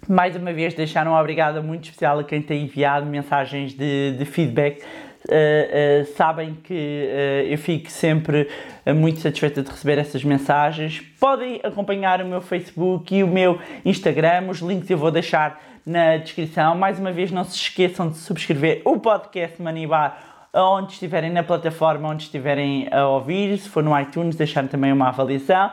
mais 0.08 0.36
uma 0.36 0.54
vez 0.54 0.72
deixar 0.72 1.06
um 1.06 1.14
obrigado 1.14 1.62
muito 1.62 1.84
especial 1.84 2.18
a 2.20 2.24
quem 2.24 2.40
tem 2.40 2.64
enviado 2.64 3.04
mensagens 3.04 3.74
de, 3.74 4.16
de 4.16 4.24
feedback. 4.24 4.82
Uh, 5.26 6.04
sabem 6.16 6.54
que 6.62 6.74
uh, 6.74 7.48
eu 7.48 7.56
fico 7.56 7.90
sempre 7.90 8.46
muito 8.94 9.20
satisfeita 9.20 9.62
de 9.62 9.70
receber 9.70 9.96
essas 9.96 10.22
mensagens. 10.22 11.00
Podem 11.18 11.60
acompanhar 11.62 12.20
o 12.20 12.26
meu 12.26 12.42
Facebook 12.42 13.14
e 13.14 13.24
o 13.24 13.26
meu 13.26 13.58
Instagram, 13.84 14.50
os 14.50 14.58
links 14.58 14.90
eu 14.90 14.98
vou 14.98 15.10
deixar 15.10 15.60
na 15.86 16.18
descrição. 16.18 16.74
Mais 16.74 16.98
uma 16.98 17.10
vez, 17.10 17.30
não 17.30 17.42
se 17.42 17.56
esqueçam 17.56 18.10
de 18.10 18.18
subscrever 18.18 18.82
o 18.84 18.98
podcast 18.98 19.60
Manibar 19.62 20.32
onde 20.54 20.92
estiverem 20.92 21.32
na 21.32 21.42
plataforma 21.42 22.08
onde 22.08 22.24
estiverem 22.24 22.88
a 22.92 23.08
ouvir, 23.08 23.58
se 23.58 23.68
for 23.68 23.82
no 23.82 23.98
iTunes, 23.98 24.36
deixar 24.36 24.68
também 24.68 24.92
uma 24.92 25.08
avaliação. 25.08 25.70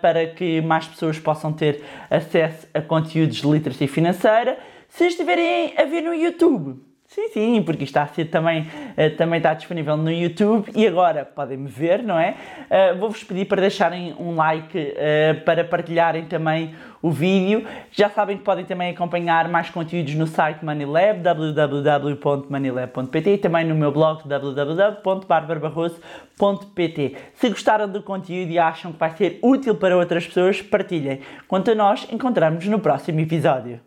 Para 0.00 0.26
que 0.28 0.62
mais 0.62 0.86
pessoas 0.86 1.18
possam 1.18 1.52
ter 1.52 1.84
acesso 2.08 2.66
a 2.72 2.80
conteúdos 2.80 3.36
de 3.36 3.46
literacia 3.46 3.88
financeira. 3.88 4.58
Se 4.88 5.06
estiverem 5.06 5.74
a 5.76 5.84
ver 5.84 6.00
no 6.00 6.14
YouTube, 6.14 6.80
Sim, 7.14 7.28
sim, 7.28 7.62
porque 7.62 7.84
está 7.84 8.02
a 8.02 8.08
ser 8.08 8.24
também, 8.24 8.62
uh, 8.62 9.16
também 9.16 9.36
está 9.36 9.54
disponível 9.54 9.96
no 9.96 10.10
YouTube 10.10 10.68
e 10.74 10.84
agora 10.84 11.24
podem 11.24 11.56
me 11.56 11.68
ver, 11.68 12.02
não 12.02 12.18
é? 12.18 12.34
Uh, 12.68 12.98
Vou-vos 12.98 13.22
pedir 13.22 13.44
para 13.44 13.60
deixarem 13.60 14.12
um 14.18 14.34
like, 14.34 14.76
uh, 14.76 15.40
para 15.44 15.62
partilharem 15.62 16.24
também 16.24 16.74
o 17.00 17.12
vídeo. 17.12 17.64
Já 17.92 18.10
sabem 18.10 18.36
que 18.36 18.42
podem 18.42 18.64
também 18.64 18.90
acompanhar 18.90 19.48
mais 19.48 19.70
conteúdos 19.70 20.12
no 20.16 20.26
site 20.26 20.64
Moneylab, 20.64 21.20
www.moneylab.pt 21.20 23.34
e 23.34 23.38
também 23.38 23.64
no 23.64 23.76
meu 23.76 23.92
blog 23.92 24.26
www.barbarabarroso.pt. 24.26 27.16
Se 27.34 27.48
gostaram 27.48 27.88
do 27.88 28.02
conteúdo 28.02 28.50
e 28.50 28.58
acham 28.58 28.90
que 28.90 28.98
vai 28.98 29.10
ser 29.10 29.38
útil 29.40 29.76
para 29.76 29.96
outras 29.96 30.26
pessoas, 30.26 30.60
partilhem. 30.60 31.20
Quanto 31.46 31.70
a 31.70 31.76
nós, 31.76 32.08
encontramos 32.10 32.66
no 32.66 32.80
próximo 32.80 33.20
episódio. 33.20 33.78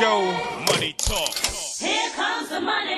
Go. 0.00 0.32
Money 0.66 0.94
talk. 0.96 1.34
Here 1.78 2.10
comes 2.10 2.48
the 2.48 2.60
money. 2.60 2.97